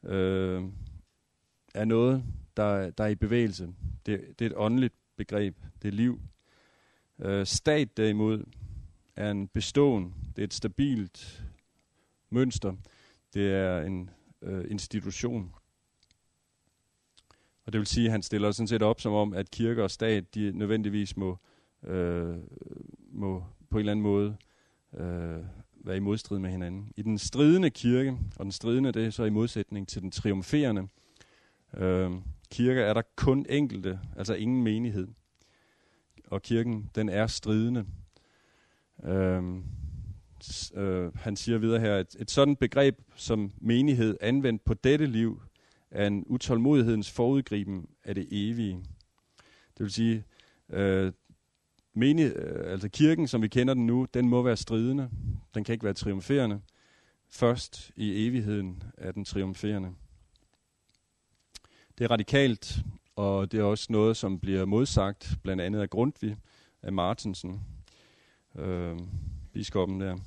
[0.04, 0.64] øh,
[1.74, 2.24] er noget,
[2.56, 3.68] der, der er i bevægelse.
[4.06, 5.56] Det, det er et åndeligt begreb.
[5.82, 6.20] Det er liv.
[7.18, 8.44] Øh, stat derimod
[9.16, 10.14] er en beståen.
[10.36, 11.44] Det er et stabilt
[12.30, 12.72] mønster.
[13.34, 14.10] Det er en
[14.42, 15.54] øh, institution.
[17.70, 19.90] Og det vil sige, at han stiller sådan set op som om, at kirke og
[19.90, 21.38] stat, de nødvendigvis må,
[21.84, 22.36] øh,
[23.12, 24.36] må på en eller anden måde
[24.94, 25.44] øh,
[25.74, 26.92] være i modstrid med hinanden.
[26.96, 30.88] I den stridende kirke, og den stridende det er så i modsætning til den triumferende
[31.76, 32.10] øh,
[32.50, 35.08] kirke, er der kun enkelte, altså ingen menighed.
[36.26, 37.86] Og kirken, den er stridende.
[39.04, 39.42] Øh,
[40.74, 45.42] øh, han siger videre her, at et sådan begreb som menighed anvendt på dette liv,
[45.90, 48.84] er en utålmodighedens forudgriben af det evige.
[49.78, 50.24] Det vil sige,
[50.68, 51.12] øh,
[51.94, 55.10] menig, øh, altså kirken, som vi kender den nu, den må være stridende.
[55.54, 56.60] Den kan ikke være triumferende.
[57.28, 59.90] Først i evigheden er den triumferende.
[61.98, 62.78] Det er radikalt,
[63.16, 66.36] og det er også noget, som bliver modsagt, blandt andet af Grundtvig,
[66.82, 67.60] af Martinsen,
[68.56, 68.98] øh,
[69.52, 70.18] biskoppen der.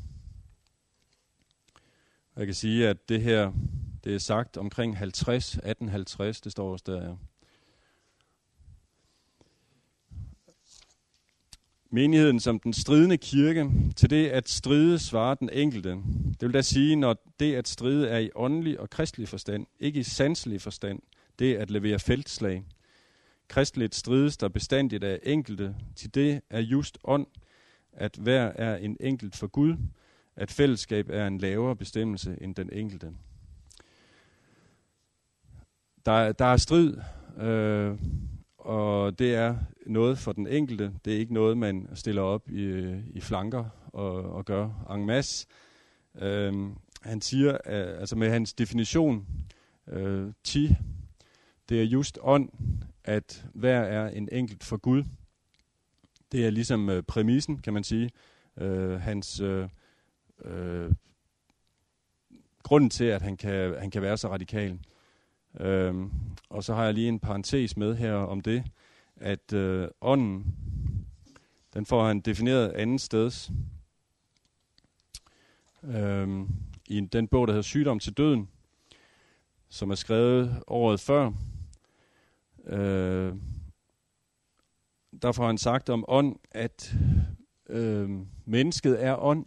[2.35, 3.51] Jeg kan sige, at det her,
[4.03, 7.15] det er sagt omkring 50, 1850, det står også der, ja.
[11.93, 15.89] menigheden som den stridende kirke, til det at stride svarer den enkelte.
[15.89, 19.99] Det vil da sige, når det at stride er i åndelig og kristelig forstand, ikke
[19.99, 20.99] i sanselig forstand,
[21.39, 22.63] det at levere feltslag.
[23.47, 27.27] Kristeligt strides der bestandigt af enkelte, til det er just ånd,
[27.91, 29.77] at hver er en enkelt for Gud,
[30.35, 33.11] at fællesskab er en lavere bestemmelse end den enkelte.
[36.05, 36.97] Der, der er strid,
[37.37, 37.97] øh,
[38.57, 40.93] og det er noget for den enkelte.
[41.05, 45.47] Det er ikke noget, man stiller op i, i flanker og, og gør en masse.
[46.21, 46.53] Øh,
[47.01, 49.27] han siger, øh, altså med hans definition,
[49.87, 50.75] øh, ti,
[51.69, 52.49] det er just ånd,
[53.03, 55.03] at hver er en enkelt for Gud.
[56.31, 58.09] Det er ligesom øh, præmissen, kan man sige.
[58.57, 59.69] Øh, hans øh,
[60.45, 60.91] øh,
[62.63, 64.79] grunden til, at han kan, han kan være så radikal.
[65.59, 66.11] Øhm,
[66.49, 68.63] og så har jeg lige en parentes med her om det,
[69.15, 70.55] at øh, ånden,
[71.73, 73.51] den får han defineret andet sted.
[75.83, 76.49] Øhm,
[76.87, 78.49] I den bog, der hedder Sygdom til døden,
[79.69, 81.31] som er skrevet året før.
[82.65, 83.35] Øh,
[85.21, 86.95] der får han sagt om ånd, at
[87.69, 88.09] øh,
[88.45, 89.45] mennesket er ånd,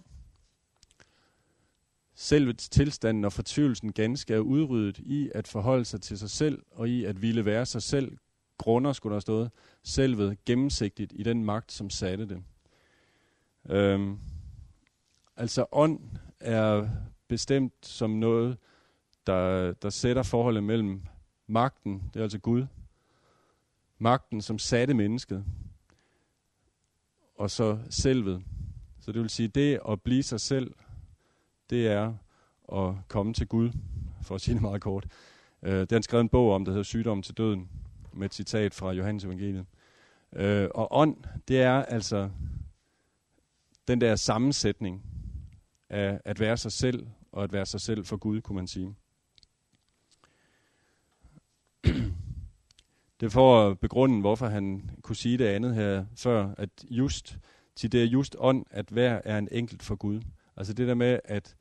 [2.18, 6.88] Selve tilstanden og fortvivlelsen ganske er udryddet i at forholde sig til sig selv og
[6.88, 8.16] i at ville være sig selv,
[8.58, 9.50] grunder skulle der stået,
[9.82, 12.42] selvet gennemsigtigt i den magt, som satte det.
[13.68, 14.18] Øhm,
[15.36, 16.00] altså ånd
[16.40, 16.88] er
[17.28, 18.56] bestemt som noget,
[19.26, 21.02] der, der sætter forholdet mellem
[21.46, 22.66] magten, det er altså Gud,
[23.98, 25.44] magten, som satte mennesket,
[27.34, 28.44] og så selvet.
[29.00, 30.74] Så det vil sige, det at blive sig selv,
[31.70, 32.14] det er
[32.72, 33.70] at komme til Gud,
[34.22, 35.06] for at sige det meget kort.
[35.62, 37.68] Øh, det har han skrevet en bog om, der hedder Sygdommen til døden,
[38.12, 39.66] med et citat fra Johannes evangeliet.
[40.32, 41.16] Øh, og ånd,
[41.48, 42.30] det er altså
[43.88, 45.02] den der sammensætning
[45.88, 48.94] af at være sig selv, og at være sig selv for Gud, kunne man sige.
[53.20, 57.38] Det får begrunden, hvorfor han kunne sige det andet her før, at just
[57.76, 60.20] til det er just ånd, at hver er en enkelt for Gud.
[60.56, 61.56] Altså det der med, at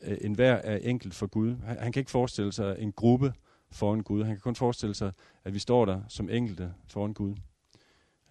[0.00, 1.56] øh, enhver er enkelt for Gud.
[1.64, 3.34] Han, han kan ikke forestille sig en gruppe
[3.70, 4.24] foran Gud.
[4.24, 5.12] Han kan kun forestille sig,
[5.44, 7.34] at vi står der som enkelte foran Gud.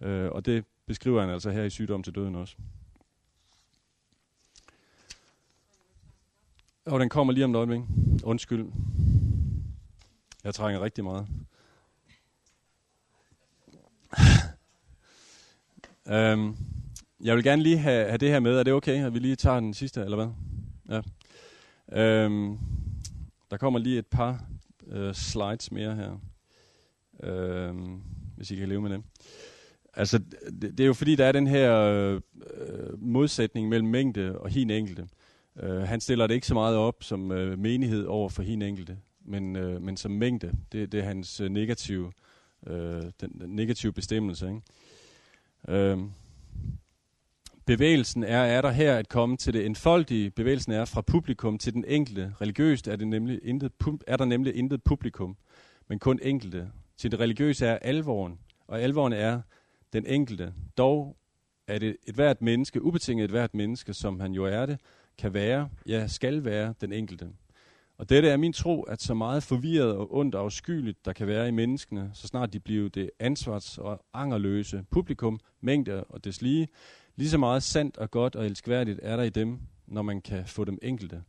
[0.00, 2.56] Øh, og det beskriver han altså her i Sygdom til døden også.
[6.86, 7.80] Og den kommer lige om et øjeblik.
[8.24, 8.66] Undskyld.
[10.44, 11.26] Jeg trænger rigtig meget.
[16.08, 16.56] øhm,
[17.24, 18.58] jeg vil gerne lige have, have det her med.
[18.58, 20.28] Er det okay, at vi lige tager den sidste, eller hvad?
[20.88, 21.00] Ja.
[22.02, 22.58] Øhm,
[23.50, 24.44] der kommer lige et par
[24.86, 26.20] øh, slides mere her.
[27.22, 28.02] Øhm,
[28.36, 29.02] hvis I kan leve med dem.
[29.94, 30.18] Altså,
[30.62, 32.20] det, det er jo fordi, der er den her øh,
[32.98, 35.08] modsætning mellem mængde og hin enkelte.
[35.60, 38.98] Øh, han stiller det ikke så meget op som øh, menighed over for hin enkelte,
[39.24, 40.52] men, øh, men som mængde.
[40.72, 42.12] Det, det er hans øh, negative,
[42.66, 44.46] øh, den, den negative bestemmelse.
[44.48, 44.60] Ikke?
[45.68, 45.98] Øh,
[47.66, 50.30] bevægelsen er, er der her at komme til det enfoldige.
[50.30, 52.34] Bevægelsen er fra publikum til den enkelte.
[52.40, 53.72] Religiøst er, det nemlig intet,
[54.06, 55.36] er der nemlig intet publikum,
[55.88, 56.70] men kun enkelte.
[56.96, 58.38] Til det religiøse er alvoren,
[58.68, 59.40] og alvoren er
[59.92, 60.52] den enkelte.
[60.78, 61.16] Dog
[61.66, 64.80] er det et hvert menneske, ubetinget et hvert menneske, som han jo er det,
[65.18, 67.28] kan være, ja, skal være den enkelte.
[67.98, 71.26] Og dette er min tro, at så meget forvirret og ondt og afskyeligt, der kan
[71.26, 76.68] være i menneskene, så snart de bliver det ansvars- og angerløse publikum, mængder og deslige,
[77.16, 80.46] Lige så meget sandt og godt og elskværdigt er der i dem, når man kan
[80.46, 81.22] få dem enkelte.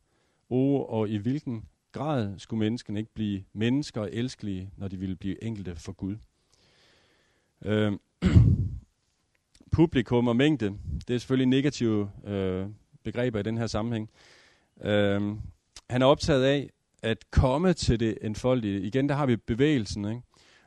[0.49, 5.16] O, og i hvilken grad skulle menneskene ikke blive mennesker og elskelige, når de ville
[5.16, 6.16] blive enkelte for Gud.
[7.66, 7.93] Øh,
[9.72, 12.68] publikum og mængde, det er selvfølgelig negative øh,
[13.03, 14.09] begreber i den her sammenhæng.
[14.82, 15.22] Øh,
[15.90, 16.70] han er optaget af
[17.04, 18.82] at komme til det enfoldige.
[18.82, 20.22] Igen, der har vi bevægelsen, ikke?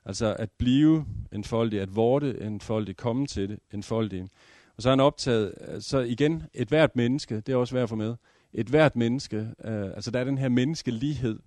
[0.04, 4.28] Altså at blive enfoldig, at vorte enfoldig, komme til det enfoldige.
[4.76, 7.88] Og så er han optaget, så igen, et hvert menneske, det er også værd at
[7.88, 8.14] få med,
[8.52, 11.38] et hvert menneske, øh, altså der er den her menneskelighed,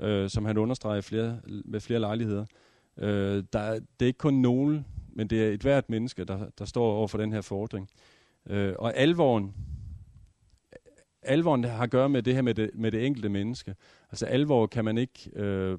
[0.00, 2.44] øh, som han understreger flere, med flere lejligheder.
[2.98, 6.64] Øh, der, det er ikke kun nogen, men det er et hvert menneske, der, der
[6.64, 7.88] står over for den her fordring.
[8.50, 9.54] Øh, og alvoren,
[11.22, 13.74] alvoren har at gøre med det her med det, med det enkelte menneske.
[14.10, 15.78] Altså alvor kan man ikke øh,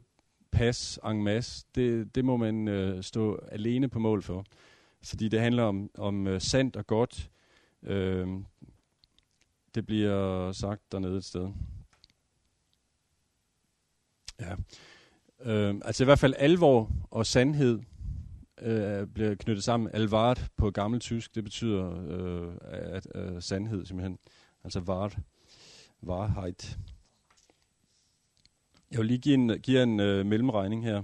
[0.51, 1.65] passe en masse.
[1.75, 4.45] Det, det må man øh, stå alene på mål for.
[5.03, 7.29] Fordi det handler om, om øh, sandt og godt.
[7.83, 8.27] Øh,
[9.75, 11.49] det bliver sagt dernede et sted.
[14.39, 14.55] Ja.
[15.45, 17.79] Øh, altså i hvert fald alvor og sandhed
[18.61, 19.89] øh, bliver knyttet sammen.
[19.93, 24.19] Alvart på gammel tysk, det betyder øh, at, øh, sandhed simpelthen.
[24.63, 25.17] Altså vart,
[26.03, 26.77] Wahrheit.
[28.91, 30.97] Jeg vil lige give en, give en øh, mellemregning her.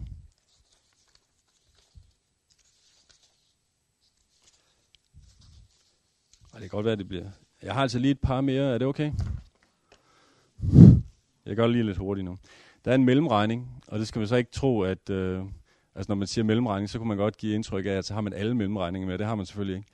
[6.52, 7.30] Og det kan godt være, det bliver...
[7.62, 8.74] Jeg har altså lige et par mere.
[8.74, 9.12] Er det okay?
[11.46, 12.38] Jeg gør lige lidt hurtigt nu.
[12.86, 15.10] Der er en mellemregning, og det skal man så ikke tro, at...
[15.10, 15.46] Øh,
[15.96, 18.22] altså når man siger mellemregning, så kunne man godt give indtryk af, at så har
[18.22, 19.18] man alle mellemregninger med.
[19.18, 19.90] Det har man selvfølgelig ikke.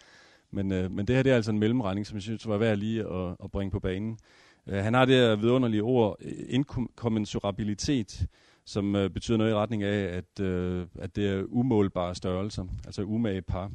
[0.51, 2.77] Men, øh, men det her det er altså en mellemregning, som jeg synes var værd
[2.77, 4.19] lige at, at bringe på banen.
[4.67, 6.17] Øh, han har det her vidunderlige ord,
[6.49, 8.27] inkommensurabilitet,
[8.65, 13.01] som øh, betyder noget i retning af, at, øh, at det er umålbare størrelser, altså
[13.01, 13.71] umage par.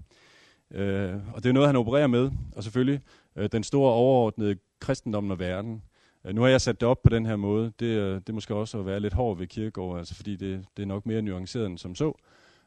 [0.71, 3.01] Øh, og det er noget, han opererer med, og selvfølgelig
[3.37, 5.83] øh, den store overordnede kristendommen og verden.
[6.25, 7.73] Øh, nu har jeg sat det op på den her måde.
[7.81, 10.65] Det, øh, det er måske også at være lidt hård ved kirkegård, altså fordi det,
[10.77, 12.13] det er nok mere nuanceret end som så.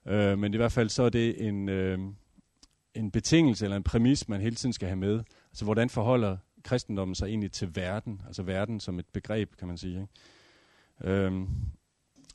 [0.07, 1.99] Øh, men i hvert fald så er det en, øh,
[2.95, 5.23] en betingelse eller en præmis, man hele tiden skal have med.
[5.51, 9.77] Altså hvordan forholder kristendommen sig egentlig til verden, altså verden som et begreb, kan man
[9.77, 10.01] sige.
[10.01, 11.13] Ikke?
[11.13, 11.47] Øhm,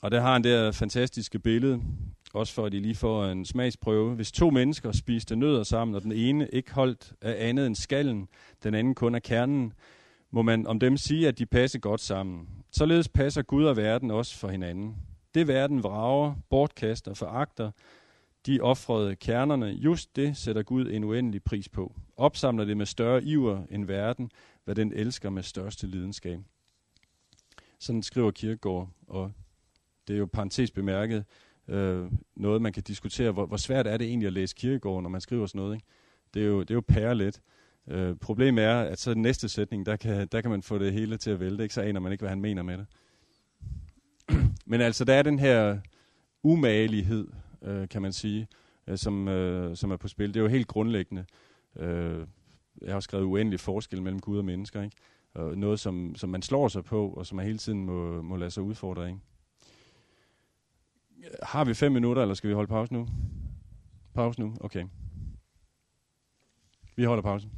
[0.01, 1.81] og der har han det fantastiske billede,
[2.33, 4.15] også for at de lige får en smagsprøve.
[4.15, 8.27] Hvis to mennesker spiste nødder sammen, og den ene ikke holdt af andet end skallen,
[8.63, 9.73] den anden kun af kernen,
[10.31, 12.47] må man om dem sige, at de passer godt sammen.
[12.71, 14.95] Således passer Gud og verden også for hinanden.
[15.33, 17.71] Det verden vrager, bortkaster, foragter,
[18.45, 21.95] de offrede kernerne, just det sætter Gud en uendelig pris på.
[22.17, 24.31] Opsamler det med større iver end verden,
[24.63, 26.39] hvad den elsker med største lidenskab.
[27.79, 29.31] Sådan skriver Kirkegaard, og
[30.07, 31.25] det er jo parentes bemærket,
[31.67, 35.09] øh, noget man kan diskutere, hvor, hvor svært er det egentlig at læse Kirkegaard, når
[35.09, 35.75] man skriver sådan noget.
[35.75, 35.85] Ikke?
[36.33, 37.41] Det er jo, det er jo pærelet.
[37.87, 40.93] Øh, problemet er, at så den næste sætning, der kan, der kan man få det
[40.93, 41.73] hele til at vælte, ikke?
[41.73, 42.87] så aner man ikke, hvad han mener med det.
[44.71, 45.79] Men altså, der er den her
[46.43, 47.27] umagelighed,
[47.61, 48.47] øh, kan man sige,
[48.87, 50.27] øh, som, øh, som er på spil.
[50.27, 51.25] Det er jo helt grundlæggende.
[51.75, 52.27] Øh,
[52.81, 54.81] jeg har skrevet uendelig forskel mellem Gud og mennesker.
[54.81, 54.97] Ikke?
[55.33, 58.35] Og noget, som, som man slår sig på, og som man hele tiden må, må
[58.35, 59.07] lade sig udfordre.
[59.07, 59.19] Ikke?
[61.43, 63.07] Har vi fem minutter, eller skal vi holde pause nu?
[64.13, 64.55] Pause nu?
[64.61, 64.85] Okay.
[66.95, 67.49] Vi holder pause.